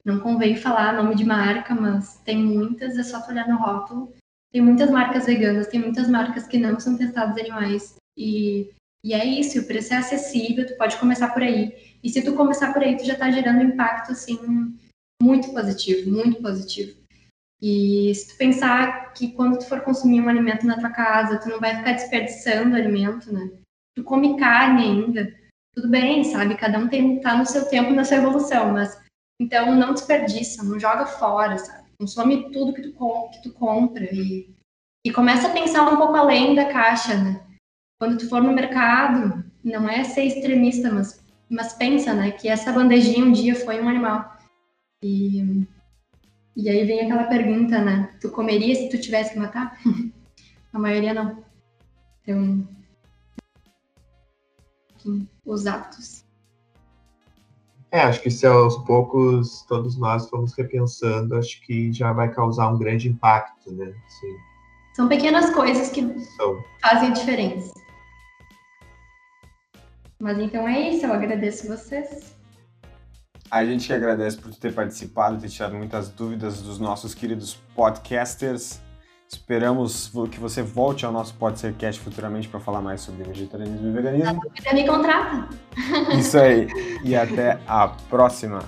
Não 0.05 0.19
convém 0.19 0.55
falar 0.55 0.93
nome 0.93 1.15
de 1.15 1.25
marca, 1.25 1.73
mas 1.73 2.19
tem 2.19 2.37
muitas, 2.37 2.95
é 2.95 3.03
só 3.03 3.19
tu 3.21 3.31
olhar 3.31 3.47
no 3.47 3.57
rótulo. 3.57 4.13
Tem 4.53 4.61
muitas 4.61 4.91
marcas 4.91 5.25
veganas, 5.25 5.67
tem 5.67 5.79
muitas 5.79 6.07
marcas 6.07 6.45
que 6.45 6.59
não 6.59 6.79
são 6.79 6.95
testadas 6.95 7.35
animais. 7.37 7.95
E, 8.15 8.69
e 9.03 9.13
é 9.13 9.25
isso, 9.25 9.59
o 9.59 9.65
preço 9.65 9.95
é 9.95 9.97
acessível, 9.97 10.67
tu 10.67 10.77
pode 10.77 10.95
começar 10.97 11.29
por 11.29 11.41
aí. 11.41 11.97
E 12.03 12.09
se 12.09 12.21
tu 12.21 12.35
começar 12.35 12.71
por 12.71 12.83
aí, 12.83 12.95
tu 12.95 13.03
já 13.03 13.15
tá 13.15 13.31
gerando 13.31 13.63
impacto, 13.63 14.11
assim, 14.11 14.37
muito 15.19 15.51
positivo, 15.51 16.11
muito 16.11 16.39
positivo. 16.39 16.95
E 17.59 18.13
se 18.13 18.27
tu 18.27 18.37
pensar 18.37 19.11
que 19.13 19.31
quando 19.31 19.57
tu 19.57 19.67
for 19.67 19.81
consumir 19.81 20.21
um 20.21 20.29
alimento 20.29 20.67
na 20.67 20.79
tua 20.79 20.91
casa, 20.91 21.39
tu 21.39 21.49
não 21.49 21.59
vai 21.59 21.77
ficar 21.77 21.93
desperdiçando 21.93 22.75
alimento, 22.75 23.33
né? 23.33 23.49
Tu 23.95 24.03
come 24.03 24.37
carne 24.37 24.83
ainda, 24.83 25.33
tudo 25.73 25.89
bem, 25.89 26.23
sabe? 26.23 26.55
Cada 26.55 26.77
um 26.77 26.87
tem 26.87 27.19
tá 27.21 27.35
no 27.35 27.45
seu 27.45 27.65
tempo, 27.67 27.91
na 27.91 28.03
sua 28.03 28.17
evolução, 28.17 28.71
mas 28.71 29.04
então 29.39 29.75
não 29.75 29.93
desperdiça, 29.93 30.63
não 30.63 30.79
joga 30.79 31.05
fora, 31.05 31.57
sabe? 31.57 31.85
Consome 31.99 32.51
tudo 32.51 32.73
que 32.73 32.81
tu, 32.81 33.29
que 33.29 33.43
tu 33.43 33.53
compra 33.53 34.03
e, 34.13 34.53
e 35.05 35.11
começa 35.11 35.47
a 35.47 35.51
pensar 35.51 35.89
um 35.91 35.97
pouco 35.97 36.15
além 36.15 36.55
da 36.55 36.65
caixa, 36.65 37.15
né? 37.15 37.45
Quando 37.99 38.17
tu 38.17 38.27
for 38.27 38.41
no 38.41 38.53
mercado, 38.53 39.43
não 39.63 39.89
é 39.89 40.03
ser 40.03 40.25
extremista, 40.25 40.91
mas, 40.91 41.23
mas 41.49 41.73
pensa, 41.73 42.13
né? 42.13 42.31
Que 42.31 42.49
essa 42.49 42.71
bandejinha 42.71 43.25
um 43.25 43.31
dia 43.31 43.55
foi 43.55 43.81
um 43.81 43.87
animal. 43.87 44.37
E, 45.01 45.65
e 46.55 46.69
aí 46.69 46.85
vem 46.85 47.01
aquela 47.01 47.25
pergunta, 47.25 47.81
né? 47.81 48.17
Tu 48.19 48.29
comeria 48.29 48.75
se 48.75 48.89
tu 48.89 48.99
tivesse 48.99 49.33
que 49.33 49.39
matar? 49.39 49.79
a 50.73 50.79
maioria 50.79 51.13
não. 51.13 51.43
Então, 52.21 52.67
os 55.45 55.67
atos. 55.67 56.24
É, 57.95 58.01
acho 58.01 58.21
que 58.21 58.29
se 58.29 58.45
aos 58.45 58.75
poucos 58.79 59.61
todos 59.69 59.97
nós 59.97 60.29
formos 60.29 60.53
repensando, 60.53 61.33
acho 61.37 61.61
que 61.61 61.93
já 61.93 62.11
vai 62.11 62.29
causar 62.29 62.67
um 62.67 62.77
grande 62.77 63.07
impacto, 63.07 63.71
né? 63.71 63.93
Sim. 64.09 64.35
São 64.93 65.07
pequenas 65.07 65.49
coisas 65.51 65.91
que 65.91 66.01
São. 66.35 66.61
fazem 66.81 67.07
a 67.07 67.11
diferença. 67.13 67.73
Mas 70.19 70.37
então 70.39 70.67
é 70.67 70.89
isso, 70.89 71.05
eu 71.05 71.13
agradeço 71.13 71.69
vocês. 71.69 72.35
A 73.49 73.63
gente 73.63 73.87
que 73.87 73.93
agradece 73.93 74.35
por 74.39 74.53
ter 74.53 74.73
participado, 74.73 75.39
ter 75.39 75.47
tirado 75.47 75.75
muitas 75.75 76.09
dúvidas 76.09 76.61
dos 76.61 76.77
nossos 76.77 77.15
queridos 77.15 77.53
podcasters. 77.73 78.81
Esperamos 79.27 80.11
que 80.31 80.39
você 80.39 80.61
volte 80.61 81.05
ao 81.05 81.11
nosso 81.11 81.33
Pode 81.33 81.59
Ser 81.59 81.73
Cast 81.73 81.99
futuramente 81.99 82.47
para 82.47 82.59
falar 82.59 82.81
mais 82.81 83.01
sobre 83.01 83.23
vegetarianismo 83.23 83.87
e 83.87 83.91
veganismo. 83.91 84.41
Você 84.55 84.73
me 84.73 84.87
contrata. 84.87 85.49
Isso 86.17 86.37
aí. 86.37 86.67
E 87.03 87.15
até 87.15 87.59
a 87.67 87.87
próxima. 87.87 88.59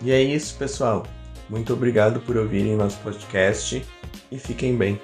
E 0.00 0.12
é 0.12 0.22
isso, 0.22 0.56
pessoal. 0.56 1.04
Muito 1.50 1.72
obrigado 1.72 2.20
por 2.20 2.36
ouvirem 2.36 2.76
nosso 2.76 2.98
podcast 3.00 3.84
e 4.30 4.38
fiquem 4.38 4.76
bem. 4.76 5.00